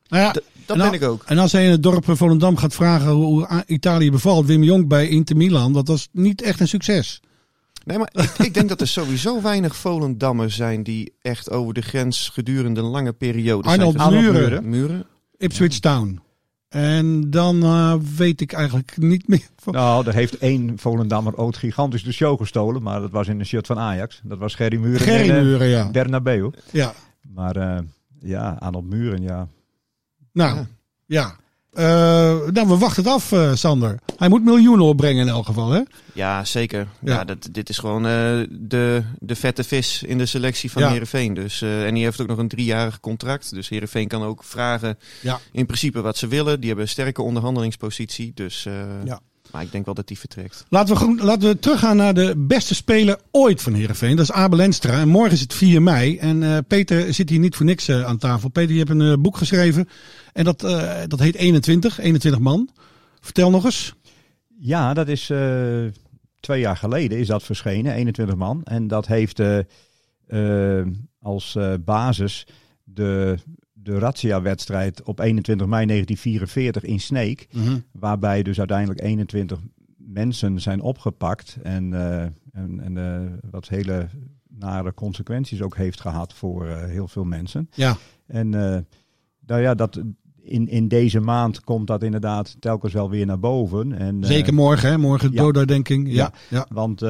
Nou 0.08 0.22
ja, 0.22 0.32
dat 0.32 0.42
En 0.66 0.76
ben 0.76 0.86
al- 0.86 0.92
ik 0.92 1.02
ook. 1.02 1.22
En 1.26 1.38
als 1.38 1.52
hij 1.52 1.64
in 1.64 1.70
het 1.70 1.82
dorp 1.82 2.04
Volendam 2.16 2.56
gaat 2.56 2.74
vragen 2.74 3.10
hoe 3.10 3.62
Italië 3.66 4.10
bevalt, 4.10 4.46
Wim 4.46 4.62
Jonk 4.62 4.88
bij 4.88 5.08
Inter 5.08 5.36
Milan, 5.36 5.72
dat 5.72 5.88
was 5.88 6.08
niet 6.12 6.42
echt 6.42 6.60
een 6.60 6.68
succes. 6.68 7.20
Nee, 7.84 7.98
maar 7.98 8.10
ik, 8.12 8.38
ik 8.38 8.54
denk 8.54 8.68
dat 8.68 8.80
er 8.80 8.88
sowieso 8.88 9.42
weinig 9.42 9.76
Volendammers 9.76 10.56
zijn 10.56 10.82
die 10.82 11.12
echt 11.22 11.50
over 11.50 11.74
de 11.74 11.80
grens 11.82 12.28
gedurende 12.28 12.80
lange 12.82 13.12
periodes 13.12 13.70
Arnold 13.72 13.94
zijn. 14.00 14.12
Muren. 14.14 14.68
Muren. 14.68 15.06
Ipswich 15.38 15.78
Town. 15.78 16.20
En 16.70 17.30
dan 17.30 17.62
eh, 17.62 17.94
weet 18.16 18.40
ik 18.40 18.52
eigenlijk 18.52 18.96
niet 18.96 19.28
meer. 19.28 19.48
Van... 19.56 19.72
Nou, 19.72 20.06
er 20.06 20.14
heeft 20.14 20.38
één 20.38 20.78
Volendammer 20.78 21.36
ooit 21.36 21.56
gigantisch 21.56 22.04
de 22.04 22.12
show 22.12 22.38
gestolen. 22.38 22.82
Maar 22.82 23.00
dat 23.00 23.10
was 23.10 23.28
in 23.28 23.38
een 23.38 23.46
shirt 23.46 23.66
van 23.66 23.78
Ajax. 23.78 24.20
Dat 24.24 24.38
was 24.38 24.54
Gerry 24.54 24.76
Muren. 24.76 25.00
Gerry 25.00 25.30
eh, 25.30 25.42
Muren, 25.42 25.68
ja. 25.68 25.90
Bernabeu. 25.90 26.50
Ja. 26.72 26.94
Maar 27.34 27.56
eh, 27.56 27.78
ja, 28.20 28.56
Arnold 28.58 28.84
Muren, 28.84 29.22
ja. 29.22 29.48
Nou, 30.32 30.66
ja. 31.06 31.36
Eh, 31.72 31.84
nou, 32.52 32.68
we 32.68 32.76
wachten 32.78 33.02
het 33.02 33.12
af, 33.12 33.32
eh, 33.32 33.54
Sander. 33.54 33.98
Hij 34.16 34.28
moet 34.28 34.44
miljoenen 34.44 34.86
opbrengen 34.86 35.22
in 35.26 35.32
elk 35.32 35.46
geval, 35.46 35.70
hè? 35.70 35.80
Ja, 36.14 36.44
zeker. 36.44 36.86
Ja. 37.00 37.14
Ja. 37.14 37.24
dat, 37.24 37.48
dit 37.52 37.68
is 37.68 37.78
gewoon 37.78 38.06
eh, 38.06 38.40
de, 38.50 39.02
de 39.18 39.34
vette 39.34 39.64
vis 39.64 40.02
in 40.02 40.18
de 40.18 40.26
selectie 40.26 40.70
van 40.70 40.82
Ja. 40.82 40.90
Heerenveen. 40.90 41.34
Dus, 41.34 41.62
en 41.62 41.94
die 41.94 42.04
heeft 42.04 42.20
ook 42.20 42.26
nog 42.26 42.38
een 42.38 42.48
driejarig 42.48 43.00
contract. 43.00 43.50
Dus 43.54 43.68
Heerenveen 43.68 44.08
kan 44.08 44.22
ook 44.22 44.44
vragen 44.44 44.98
Ja. 45.22 45.40
in 45.52 45.66
principe 45.66 46.00
wat 46.00 46.16
ze 46.16 46.26
willen. 46.26 46.56
Die 46.58 46.66
hebben 46.68 46.84
een 46.86 46.90
sterke 46.90 47.22
onderhandelingspositie. 47.22 48.32
Dus, 48.34 48.66
Ja. 49.04 49.20
Maar 49.52 49.62
ik 49.62 49.72
denk 49.72 49.84
wel 49.84 49.94
dat 49.94 50.08
die 50.08 50.18
vertrekt. 50.18 50.64
Laten 50.68 50.96
we, 50.96 51.24
laten 51.24 51.48
we 51.48 51.58
teruggaan 51.58 51.96
naar 51.96 52.14
de 52.14 52.34
beste 52.36 52.74
speler 52.74 53.18
ooit 53.30 53.62
van 53.62 53.72
Heerenveen. 53.72 54.16
Dat 54.16 54.24
is 54.24 54.32
Abel 54.32 54.60
Enstra. 54.60 55.00
En 55.00 55.08
morgen 55.08 55.32
is 55.32 55.40
het 55.40 55.54
4 55.54 55.82
mei. 55.82 56.18
En 56.18 56.42
eh, 56.42 56.58
Peter 56.66 57.14
zit 57.14 57.30
hier 57.30 57.38
niet 57.38 57.56
voor 57.56 57.66
niks 57.66 57.88
eh, 57.88 58.04
aan 58.04 58.18
tafel. 58.18 58.48
Peter, 58.48 58.72
je 58.72 58.78
hebt 58.78 58.90
een 58.90 59.12
eh, 59.12 59.18
boek 59.18 59.36
geschreven. 59.36 59.88
En 60.32 60.44
dat, 60.44 60.64
eh, 60.64 61.00
dat 61.06 61.18
heet 61.18 61.34
21. 61.34 61.98
21 61.98 62.40
man. 62.40 62.68
Vertel 63.20 63.50
nog 63.50 63.64
eens. 63.64 63.94
Ja, 64.58 64.94
dat 64.94 65.08
is 65.08 65.30
eh, 65.30 65.84
twee 66.40 66.60
jaar 66.60 66.76
geleden 66.76 67.18
is 67.18 67.26
dat 67.26 67.42
verschenen, 67.42 67.92
21 67.92 68.36
man. 68.36 68.62
En 68.64 68.88
dat 68.88 69.06
heeft 69.06 69.40
als 71.20 71.56
eh, 71.56 71.74
basis 71.84 72.46
de, 72.84 73.38
de 73.82 73.98
Razzia-wedstrijd 73.98 75.02
op 75.02 75.20
21 75.20 75.66
mei 75.66 75.86
1944 75.86 76.82
in 76.82 77.00
Sneek. 77.00 77.48
Waarbij 77.92 78.42
dus 78.42 78.58
uiteindelijk 78.58 79.00
21 79.00 79.58
mensen 79.96 80.60
zijn 80.60 80.80
opgepakt. 80.80 81.56
En, 81.62 81.94
eh, 81.94 82.22
en, 82.52 82.80
en 82.80 82.96
eh, 82.96 83.50
wat 83.50 83.68
hele 83.68 84.08
nare 84.48 84.94
consequenties 84.94 85.62
ook 85.62 85.76
heeft 85.76 86.00
gehad 86.00 86.34
voor 86.34 86.66
eh, 86.66 86.84
heel 86.84 87.08
veel 87.08 87.24
mensen. 87.24 87.68
Ja. 87.74 87.96
En 88.26 88.48
nou 89.46 89.60
ja, 89.62 89.74
dat, 89.74 90.00
in, 90.42 90.68
in 90.68 90.88
deze 90.88 91.20
maand 91.20 91.60
komt 91.60 91.86
dat 91.86 92.02
inderdaad 92.02 92.56
telkens 92.60 92.92
wel 92.92 93.10
weer 93.10 93.26
naar 93.26 93.38
boven. 93.38 93.92
En, 93.92 94.24
Zeker 94.24 94.54
morgen, 94.54 94.90
hè? 94.90 94.98
Morgen 94.98 95.32
ja. 95.32 95.42
Ja. 95.52 96.04
ja, 96.04 96.32
ja. 96.48 96.66
want 96.68 97.00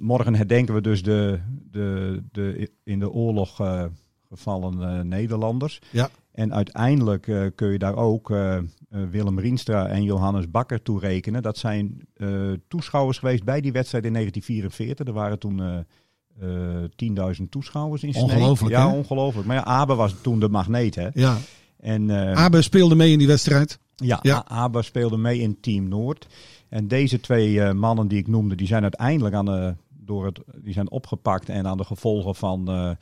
morgen 0.00 0.34
herdenken 0.34 0.74
we 0.74 0.80
dus 0.80 1.02
de, 1.02 1.40
de, 1.70 2.22
de 2.32 2.70
in 2.84 2.98
de 2.98 3.10
oorlog 3.10 3.60
gevallen 4.30 4.82
eh, 4.82 5.00
Nederlanders. 5.04 5.80
Ja. 5.90 6.08
En 6.32 6.54
uiteindelijk 6.54 7.28
eh, 7.28 7.46
kun 7.54 7.72
je 7.72 7.78
daar 7.78 7.96
ook 7.96 8.30
eh, 8.30 8.58
Willem 9.10 9.38
Rienstra 9.38 9.86
en 9.88 10.02
Johannes 10.02 10.50
Bakker 10.50 10.82
toe 10.82 11.00
rekenen. 11.00 11.42
Dat 11.42 11.58
zijn 11.58 12.00
toeschouwers 12.68 13.18
geweest 13.18 13.44
bij 13.44 13.60
die 13.60 13.72
wedstrijd 13.72 14.04
in 14.04 14.12
1944. 14.12 15.06
Er 15.06 15.12
waren 15.12 15.38
toen 15.38 15.60
eh, 15.62 15.78
eh, 17.24 17.34
10.000 17.40 17.48
toeschouwers 17.50 18.02
in 18.02 18.12
Sneek. 18.14 18.24
Ongelooflijk, 18.24 18.74
Ja, 18.74 18.88
hè? 18.88 18.94
ongelooflijk. 18.96 19.46
Maar 19.46 19.56
ja, 19.56 19.64
Abe 19.64 19.94
was 19.94 20.14
toen 20.22 20.40
de 20.40 20.48
magneet, 20.48 20.94
hè? 20.94 21.08
Ja. 21.14 21.36
En, 21.80 22.10
Abe 22.36 22.62
speelde 22.62 22.94
mee 22.94 23.12
in 23.12 23.18
die 23.18 23.26
wedstrijd. 23.26 23.78
ja, 23.96 24.18
Ja. 24.22 24.44
Abe 24.48 24.82
speelde 24.82 25.16
mee 25.16 25.38
in 25.40 25.60
Team 25.60 25.88
Noord. 25.88 26.26
En 26.68 26.88
deze 26.88 27.20
twee 27.20 27.72
mannen 27.72 28.08
die 28.08 28.18
ik 28.18 28.26
noemde, 28.28 28.54
die 28.54 28.66
zijn 28.66 28.82
uiteindelijk 28.82 29.34
aan 29.34 29.44
de, 29.44 29.74
door 29.88 30.26
het, 30.26 30.40
die 30.54 30.72
zijn 30.72 30.90
opgepakt 30.90 31.48
en 31.48 31.66
aan 31.66 31.76
de 31.76 31.84
gevolgen 31.84 32.34
van 32.34 32.96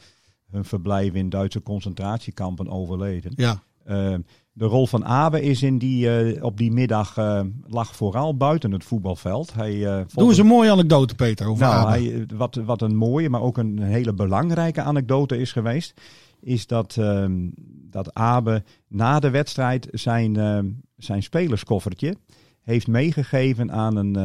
hun 0.51 0.65
verblijf 0.65 1.15
in 1.15 1.29
Duitse 1.29 1.63
concentratiekampen 1.63 2.69
overleden. 2.69 3.33
Ja. 3.37 3.63
Eh, 3.85 4.15
de 4.53 4.65
rol 4.65 4.87
van 4.87 5.05
Abe 5.05 5.43
is 5.43 5.63
in 5.63 5.79
die, 5.79 6.19
eh, 6.19 6.43
op 6.45 6.57
die 6.57 6.73
middag 6.73 7.17
eh, 7.17 7.41
lag 7.67 7.97
vooral 7.97 8.37
buiten 8.37 8.73
het 8.73 8.85
voetbalveld. 8.85 9.55
Hij, 9.55 9.87
eh, 9.99 10.05
Doe 10.15 10.29
eens 10.29 10.39
een 10.39 10.47
mooie 10.47 10.71
anekdote, 10.71 11.15
Peter, 11.15 11.47
over 11.49 11.67
nou, 11.67 11.75
Abe. 11.87 11.89
hij, 11.91 12.27
wat, 12.37 12.55
wat 12.55 12.83
een 12.83 12.97
mooie, 12.97 13.29
maar 13.31 13.41
ook 13.43 13.59
een 13.59 13.79
hele 13.83 14.13
belangrijke 14.15 14.83
anekdote 14.83 15.39
is 15.39 15.53
geweest, 15.53 16.01
is 16.41 16.67
dat, 16.67 16.97
ehm, 16.97 17.49
dat 17.91 18.15
Abe 18.15 18.63
na 18.89 19.21
de 19.21 19.31
wedstrijd 19.31 19.89
zijn, 19.91 20.37
ehm, 20.37 20.67
zijn 20.97 21.23
spelerskoffertje 21.23 22.17
heeft 22.63 22.87
meegegeven 22.87 23.73
aan 23.73 23.97
een, 23.97 24.17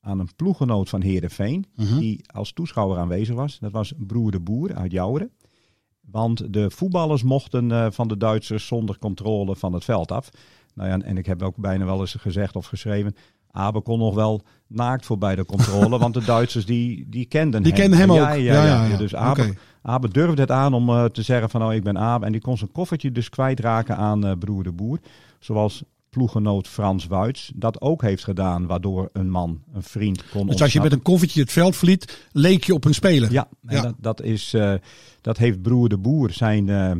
aan 0.00 0.18
een 0.18 0.30
ploeggenoot 0.36 0.88
van 0.88 1.00
Heerenveen, 1.02 1.64
Mhm. 1.76 1.98
die 1.98 2.20
als 2.32 2.52
toeschouwer 2.52 2.98
aanwezig 2.98 3.34
was. 3.34 3.58
Dat 3.58 3.72
was 3.72 3.92
Broer 3.98 4.30
de 4.30 4.40
Boer 4.40 4.74
uit 4.74 4.92
Jouweren. 4.92 5.30
Want 6.10 6.52
de 6.52 6.70
voetballers 6.70 7.22
mochten 7.22 7.72
eh, 7.72 7.86
van 7.90 8.08
de 8.08 8.16
Duitsers 8.16 8.66
zonder 8.66 8.98
controle 8.98 9.56
van 9.56 9.72
het 9.72 9.84
veld 9.84 10.12
af. 10.12 10.30
Nou 10.74 10.88
ja, 10.88 10.98
en 10.98 11.16
ik 11.18 11.26
heb 11.26 11.42
ook 11.42 11.56
bijna 11.56 11.84
wel 11.84 12.00
eens 12.00 12.14
gezegd 12.14 12.56
of 12.56 12.66
geschreven. 12.66 13.14
Abe 13.50 13.80
kon 13.80 13.98
nog 13.98 14.14
wel 14.14 14.42
naakt 14.66 15.06
voorbij 15.06 15.34
de 15.36 15.44
controle, 15.44 15.98
want 15.98 16.14
de 16.14 16.24
Duitsers 16.24 16.66
die, 16.66 17.06
die 17.08 17.26
kenden 17.26 17.62
Die 17.62 17.72
hem. 17.72 17.80
kenden 17.80 17.98
hem 17.98 18.12
ja, 18.12 18.30
ook. 18.30 18.38
Ja, 18.38 18.64
Ja, 18.64 18.84
ja. 18.86 18.96
Dus 18.96 19.14
Abe, 19.82 20.08
durfde 20.08 20.40
het 20.40 20.50
aan 20.50 20.74
om 20.74 20.88
eh, 20.88 21.04
te 21.04 21.22
zeggen 21.22 21.50
van 21.50 21.64
oh 21.64 21.72
ik 21.72 21.82
ben 21.82 21.98
Abe. 21.98 22.26
En 22.26 22.32
die 22.32 22.40
kon 22.40 22.58
zijn 22.58 22.72
koffertje 22.72 23.12
dus 23.12 23.28
kwijtraken 23.28 23.96
aan 23.96 24.26
eh, 24.26 24.32
broer 24.38 24.62
de 24.62 24.72
boer. 24.72 24.98
Zoals 25.38 25.82
ploeggenoot 26.10 26.68
Frans 26.68 27.06
Wuits 27.06 27.52
dat 27.54 27.80
ook 27.80 28.02
heeft 28.02 28.24
gedaan. 28.24 28.66
Waardoor 28.66 29.08
een 29.12 29.30
man, 29.30 29.62
een 29.72 29.82
vriend 29.82 30.28
kon 30.30 30.46
Dus 30.46 30.62
als 30.62 30.72
je 30.72 30.80
met 30.80 30.92
een 30.92 31.02
koffertje 31.02 31.40
het 31.40 31.52
veld 31.52 31.76
verliet, 31.76 32.28
leek 32.32 32.64
je 32.64 32.74
op 32.74 32.84
een 32.84 32.94
speler. 32.94 33.32
Ja, 33.32 33.48
en 33.66 33.76
Ja. 33.76 33.82
Dat, 33.82 33.94
dat, 33.98 34.22
is, 34.22 34.54
eh, 34.54 34.74
dat 35.20 35.36
heeft 35.36 35.62
broer 35.62 35.88
de 35.88 35.98
boer 35.98 36.30
zijn, 36.30 36.68
eh, 36.68 36.92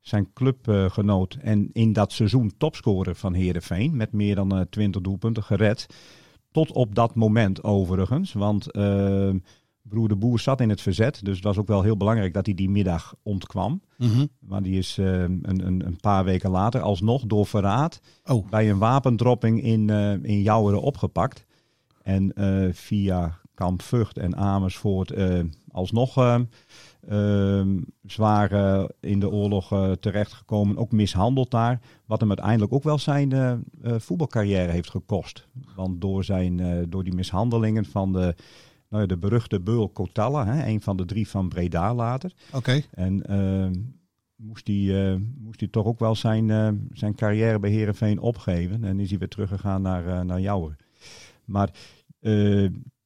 zijn 0.00 0.32
clubgenoot 0.32 1.36
en 1.40 1.70
in 1.72 1.92
dat 1.92 2.12
seizoen 2.12 2.52
topscorer 2.58 3.14
van 3.14 3.34
Heerenveen. 3.34 3.96
Met 3.96 4.12
meer 4.12 4.34
dan 4.34 4.56
eh 4.56 4.60
20 4.70 5.02
doelpunten 5.02 5.42
gered. 5.42 5.86
Tot 6.50 6.72
op 6.72 6.94
dat 6.94 7.14
moment 7.14 7.64
overigens. 7.64 8.32
Want 8.32 8.70
eh, 8.70 9.30
broer 9.82 10.08
de 10.08 10.16
boer 10.16 10.40
zat 10.40 10.60
in 10.60 10.68
het 10.68 10.80
verzet. 10.80 11.24
Dus 11.24 11.34
het 11.34 11.44
was 11.44 11.58
ook 11.58 11.66
wel 11.66 11.82
heel 11.82 11.96
belangrijk 11.96 12.34
dat 12.34 12.46
hij 12.46 12.54
die 12.54 12.70
middag 12.70 13.14
ontkwam. 13.22 13.82
Mhm. 13.98 14.26
Maar 14.38 14.62
die 14.62 14.78
is 14.78 14.98
eh, 14.98 15.22
een, 15.22 15.66
een, 15.66 15.86
een 15.86 16.00
paar 16.00 16.24
weken 16.24 16.50
later 16.50 16.80
alsnog 16.80 17.26
door 17.26 17.46
verraad 17.46 18.00
Oh. 18.24 18.48
bij 18.48 18.70
een 18.70 18.78
wapendropping 18.78 19.62
in, 19.62 19.90
eh 19.90 20.12
in 20.12 20.42
Jouweren 20.42 20.82
opgepakt. 20.82 21.46
En 22.02 22.32
eh, 22.32 22.68
via 22.72 23.40
Kamp 23.54 23.82
Vught 23.82 24.18
en 24.18 24.36
Amersfoort 24.36 25.14
alsnog 25.70 26.16
eh, 26.16 26.40
eh, 27.08 27.66
zwaar 28.06 28.50
in 29.00 29.20
de 29.20 29.30
oorlog 29.30 29.96
terechtgekomen. 30.00 30.76
Ook 30.76 30.92
mishandeld 30.92 31.50
daar. 31.50 31.80
Wat 32.06 32.20
hem 32.20 32.28
uiteindelijk 32.28 32.72
ook 32.72 32.82
wel 32.82 32.98
zijn 32.98 33.64
voetbalcarrière 33.82 34.72
heeft 34.72 34.90
gekost. 34.90 35.48
Want 35.76 36.00
door, 36.00 36.24
zijn, 36.24 36.86
door 36.90 37.04
die 37.04 37.14
mishandelingen 37.14 37.84
van 37.84 38.12
de, 38.12 38.34
nou 38.92 39.04
ja, 39.04 39.08
de 39.08 39.18
beruchte 39.18 39.60
Beul 39.60 39.88
Kotalla, 39.88 40.46
hè, 40.46 40.66
een 40.66 40.80
van 40.80 40.96
de 40.96 41.04
drie 41.04 41.28
van 41.28 41.48
Breda 41.48 41.94
later. 41.94 42.32
Oké. 42.52 42.82
En 42.90 43.22
eh, 43.26 43.80
moest 44.36 44.66
hij 44.66 45.12
eh, 45.12 45.18
moest 45.38 45.60
hij 45.60 45.68
toch 45.68 45.86
ook 45.86 45.98
wel 45.98 46.14
zijn, 46.14 46.50
eh, 46.50 46.68
zijn 46.92 47.14
carrière 47.14 47.58
bij 47.58 47.70
Herenveen 47.70 48.20
opgeven. 48.20 48.84
En 48.84 49.00
is 49.00 49.10
hij 49.10 49.18
weer 49.18 49.28
teruggegaan 49.28 49.82
naar, 49.82 50.06
eh 50.06 50.20
naar 50.20 50.40
Jouwer. 50.40 50.76
Maar 51.44 51.70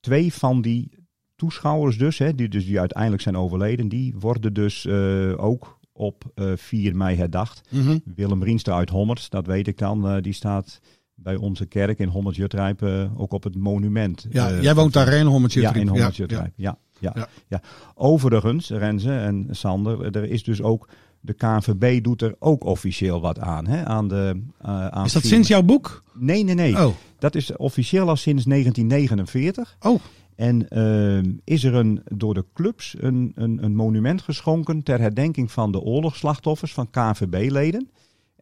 twee 0.00 0.32
van 0.32 0.62
die 0.62 0.90
toeschouwers 1.36 1.98
dus, 1.98 2.18
hè, 2.18 2.34
die, 2.34 2.48
dus, 2.48 2.66
die 2.66 2.80
uiteindelijk 2.80 3.22
zijn 3.22 3.36
overleden, 3.36 3.88
die 3.88 4.14
worden 4.18 4.52
dus 4.52 4.88
ook 5.36 5.78
op 5.92 6.24
eh 6.34 6.52
4 6.56 6.96
mei 6.96 7.16
herdacht. 7.16 7.68
Mhm. 7.70 7.98
Willem 8.04 8.42
Rienstra 8.42 8.76
uit 8.76 8.90
Hommers, 8.90 9.28
dat 9.28 9.46
weet 9.46 9.66
ik 9.66 9.78
dan, 9.78 10.20
die 10.20 10.32
staat 10.32 10.80
bij 11.18 11.36
onze 11.36 11.66
kerk 11.66 11.98
in 11.98 12.08
Hommers 12.08 12.36
Jutrijp 12.36 12.82
eh, 12.82 13.20
ook 13.20 13.32
op 13.32 13.42
het 13.42 13.56
monument. 13.56 14.26
Ja, 14.30 14.50
Eh, 14.50 14.62
jij 14.62 14.74
woont 14.74 14.92
daar 14.92 15.12
in 15.12 15.26
Hommert 15.26 15.52
Ja, 15.52 15.60
Jutrijp? 15.60 15.80
in 15.80 15.86
Ja, 15.86 15.92
Hommers 15.96 16.16
ja. 16.16 16.24
Jutrijp. 16.24 16.52
Ja, 16.56 16.78
ja, 17.00 17.12
Ja. 17.16 17.28
ja. 17.48 17.60
Overigens, 17.94 18.70
Renze 18.70 19.12
en 19.16 19.46
Sander, 19.50 20.16
er 20.16 20.24
is 20.30 20.44
dus 20.44 20.62
ook, 20.62 20.88
de 21.20 21.32
KNVB 21.32 22.04
doet 22.04 22.22
er 22.22 22.34
ook 22.38 22.64
officieel 22.64 23.20
wat 23.20 23.38
aan. 23.38 23.66
Hè, 23.66 23.84
aan 23.84 24.08
de, 24.08 24.42
eh, 24.60 24.86
aan 24.86 25.04
Is 25.04 25.12
dat 25.12 25.24
sinds 25.24 25.48
jouw 25.48 25.62
boek? 25.62 26.02
Nee, 26.14 26.44
nee, 26.44 26.54
nee. 26.54 26.86
Oh. 26.86 26.94
Dat 27.18 27.34
is 27.34 27.56
officieel 27.56 28.08
al 28.08 28.16
sinds 28.16 28.44
1949. 28.44 29.76
Oh. 29.80 30.00
En 30.36 30.68
is 31.44 31.64
er 31.64 31.74
een, 31.74 32.02
door 32.04 32.34
de 32.34 32.44
clubs 32.54 32.96
een, 32.98 33.32
een, 33.34 33.64
een 33.64 33.74
monument 33.74 34.22
geschonken 34.22 34.82
ter 34.82 35.00
herdenking 35.00 35.52
van 35.52 35.72
de 35.72 35.80
oorlogsslachtoffers 35.80 36.72
van 36.72 36.90
KNVB-leden. 36.90 37.88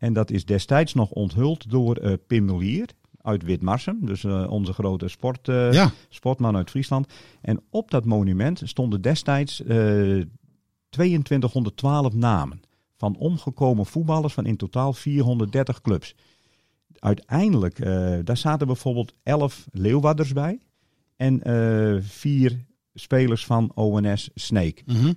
En 0.04 0.12
dat 0.12 0.30
is 0.30 0.44
destijds 0.44 0.94
nog 0.94 1.10
onthuld 1.10 1.70
door 1.70 1.96
eh 1.96 2.12
Pim 2.26 2.44
Mulier 2.44 2.88
uit 3.20 3.42
Witmarsum, 3.42 3.98
dus 4.06 4.24
eh, 4.24 4.50
onze 4.50 4.72
grote 4.72 5.08
sport, 5.08 5.48
eh, 5.48 5.72
Ja. 5.72 5.90
sportman 6.08 6.56
uit 6.56 6.70
Friesland. 6.70 7.12
En 7.40 7.60
op 7.70 7.90
dat 7.90 8.04
monument 8.04 8.60
stonden 8.64 9.00
destijds 9.00 9.62
eh 9.62 10.20
2212 10.88 12.14
namen 12.14 12.60
van 12.96 13.16
omgekomen 13.16 13.86
voetballers 13.86 14.34
van 14.34 14.46
in 14.46 14.56
totaal 14.56 14.92
430 14.92 15.80
clubs. 15.80 16.14
Uiteindelijk, 16.98 17.84
daar 18.26 18.36
zaten 18.36 18.66
bijvoorbeeld 18.66 19.14
11 19.22 19.66
Leeuwarders 19.70 20.32
bij. 20.32 20.58
En 21.16 21.40
vier 22.02 22.64
spelers 22.94 23.44
van 23.46 23.70
ONS 23.74 24.30
Snake. 24.34 24.82
Mhm. 24.86 25.12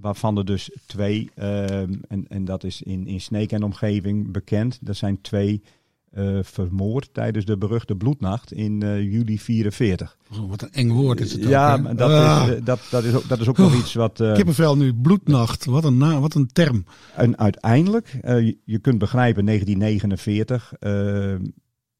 Waarvan 0.00 0.38
er 0.38 0.44
dus 0.44 0.70
twee, 0.86 1.30
ehm, 1.34 1.92
en, 2.08 2.28
en 2.28 2.44
dat 2.44 2.64
is 2.64 2.82
in, 2.82 3.06
in 3.06 3.20
Sneek 3.20 3.52
en 3.52 3.62
omgeving 3.62 4.32
bekend. 4.32 4.78
Dat 4.80 4.96
zijn 4.96 5.20
twee 5.20 5.62
eh, 6.10 6.38
vermoord 6.42 7.14
tijdens 7.14 7.44
de 7.44 7.58
beruchte 7.58 7.94
bloednacht 7.94 8.52
in 8.52 8.82
eh, 8.82 9.02
juli 9.02 9.38
44. 9.38 10.16
Oh, 10.32 10.48
wat 10.48 10.62
een 10.62 10.72
eng 10.72 10.88
woord 10.90 11.20
is 11.20 11.32
het 11.32 11.42
ook, 11.42 11.48
Ja, 11.48 11.82
hè? 11.82 11.94
dat, 11.94 12.10
Ah. 12.10 12.46
is, 12.48 12.54
eh, 12.54 12.64
dat, 12.64 12.80
dat, 12.90 13.04
is 13.04 13.14
ook, 13.14 13.28
dat 13.28 13.40
is 13.40 13.48
ook 13.48 13.58
nog 13.58 13.70
Oeh, 13.72 13.78
iets 13.78 13.94
wat... 13.94 14.16
Kippenvel 14.34 14.76
nu, 14.76 14.94
bloednacht. 14.94 15.64
Wat 15.64 15.84
een, 15.84 15.96
na, 15.96 16.20
wat 16.20 16.34
een 16.34 16.46
term. 16.52 16.84
En 17.16 17.38
uiteindelijk, 17.38 18.18
je, 18.22 18.58
je 18.64 18.78
kunt 18.78 18.98
begrijpen, 18.98 19.44
1949, 19.44 20.72
eh, 20.78 21.34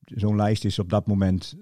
zo'n 0.05 0.37
lijst 0.37 0.65
is 0.65 0.79
op 0.79 0.91
dat 0.91 1.07
moment, 1.07 1.57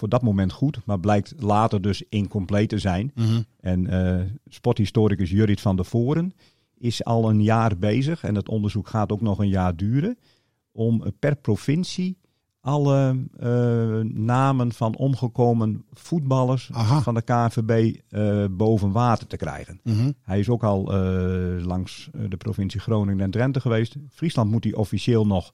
voor 0.00 0.08
dat 0.08 0.22
moment 0.22 0.52
goed, 0.52 0.78
maar 0.84 1.00
blijkt 1.00 1.34
later 1.38 1.82
dus 1.82 2.02
incompleet 2.08 2.68
te 2.68 2.78
zijn. 2.78 3.12
Mhm. 3.14 3.40
En 3.60 3.86
eh, 3.86 4.24
sporthistoricus 4.46 5.30
Jurrit 5.30 5.60
van 5.60 5.76
der 5.76 5.84
Voren 5.84 6.32
is 6.78 7.04
al 7.04 7.30
een 7.30 7.42
jaar 7.42 7.78
bezig, 7.78 8.24
en 8.24 8.34
het 8.34 8.48
onderzoek 8.48 8.88
gaat 8.88 9.12
ook 9.12 9.20
nog 9.20 9.38
een 9.38 9.48
jaar 9.48 9.76
duren, 9.76 10.18
om 10.72 11.04
per 11.18 11.36
provincie 11.36 12.18
alle 12.60 13.26
eh, 13.38 14.00
namen 14.12 14.72
van 14.72 14.96
omgekomen 14.96 15.84
voetballers 15.92 16.70
van 17.02 17.14
de 17.14 17.22
KNVB 17.22 17.96
eh, 18.08 18.44
boven 18.50 18.92
water 18.92 19.26
te 19.26 19.36
krijgen. 19.36 19.80
Mhm. 19.84 20.12
Hij 20.22 20.38
is 20.38 20.48
ook 20.48 20.64
al 20.64 20.84
langs 21.62 22.10
de 22.28 22.36
provincie 22.36 22.80
Groningen 22.80 23.24
en 23.24 23.30
Drenthe 23.30 23.60
geweest. 23.60 23.96
Friesland 24.10 24.50
moet 24.50 24.64
hij 24.64 24.74
officieel 24.74 25.26
nog 25.26 25.52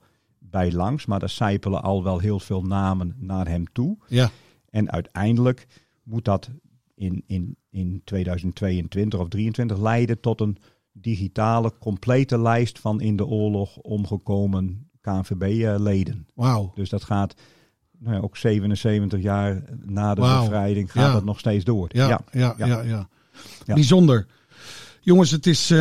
bij 0.56 0.72
langs, 0.72 1.06
maar 1.06 1.22
er 1.22 1.28
sijpelen 1.28 1.82
al 1.82 2.02
wel 2.04 2.18
heel 2.18 2.40
veel 2.40 2.62
namen 2.62 3.14
naar 3.18 3.48
hem 3.48 3.64
toe. 3.72 3.96
Ja. 4.08 4.30
En 4.70 4.90
uiteindelijk 4.92 5.66
moet 6.02 6.24
dat 6.24 6.50
in, 6.94 7.22
in, 7.26 7.56
in 7.70 8.00
2022 8.04 9.20
of 9.20 9.28
2023 9.28 9.78
leiden 9.78 10.20
tot 10.20 10.40
een 10.40 10.56
digitale, 10.92 11.72
complete 11.78 12.38
lijst 12.40 12.78
van 12.78 13.00
in 13.00 13.16
de 13.16 13.26
oorlog 13.26 13.76
omgekomen 13.76 14.88
KNVB-leden. 15.00 16.26
Wauw. 16.34 16.72
Dus 16.74 16.88
dat 16.88 17.04
gaat 17.04 17.34
nou 17.98 18.14
ja, 18.14 18.20
ook 18.20 18.36
77 18.36 19.20
jaar 19.22 19.62
na 19.84 20.14
de 20.14 20.20
Wauw. 20.20 20.40
bevrijding 20.40 20.92
gaat 20.92 21.06
Ja. 21.06 21.12
dat 21.12 21.24
nog 21.24 21.38
steeds 21.38 21.64
door. 21.64 21.88
Ja, 21.92 22.08
ja, 22.32 22.54
ja, 22.56 22.66
ja. 22.82 23.08
Ja. 23.64 23.74
Bijzonder. 23.74 24.26
Jongens, 25.06 25.30
het 25.30 25.46
is, 25.46 25.70
eh, 25.70 25.78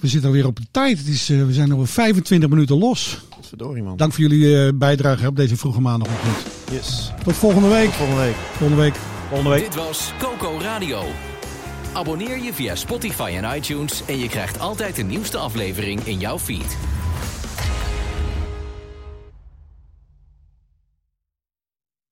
we 0.00 0.08
zitten 0.08 0.28
alweer 0.28 0.46
op 0.46 0.56
de 0.56 0.66
tijd. 0.70 0.98
Het 0.98 1.06
is, 1.06 1.30
eh, 1.30 1.44
we 1.44 1.52
zijn 1.52 1.74
over 1.74 1.86
25 1.86 2.48
minuten 2.48 2.78
los. 2.78 3.20
Verdorie 3.40 3.82
man. 3.82 3.96
Dank 3.96 4.12
voor 4.12 4.20
jullie 4.20 4.66
eh, 4.66 4.72
bijdrage 4.74 5.26
op 5.26 5.36
deze 5.36 5.56
vroege 5.56 5.80
maandagochtend. 5.80 6.36
Yes. 6.70 7.12
Tot 7.24 7.34
volgende 7.34 7.68
week. 7.68 7.90
volgende 7.90 8.22
week. 8.22 8.34
Volgende 8.34 8.82
week. 8.82 8.94
Volgende 9.28 9.50
week. 9.50 9.64
Dit 9.64 9.74
was 9.74 10.12
Coco 10.18 10.58
Radio. 10.60 11.02
Abonneer 11.92 12.42
je 12.42 12.52
via 12.52 12.74
Spotify 12.74 13.32
en 13.42 13.56
iTunes 13.56 14.02
en 14.06 14.18
je 14.18 14.28
krijgt 14.28 14.58
altijd 14.58 14.96
de 14.96 15.02
nieuwste 15.02 15.38
aflevering 15.38 16.00
in 16.00 16.18
jouw 16.18 16.38
feed. 16.38 16.76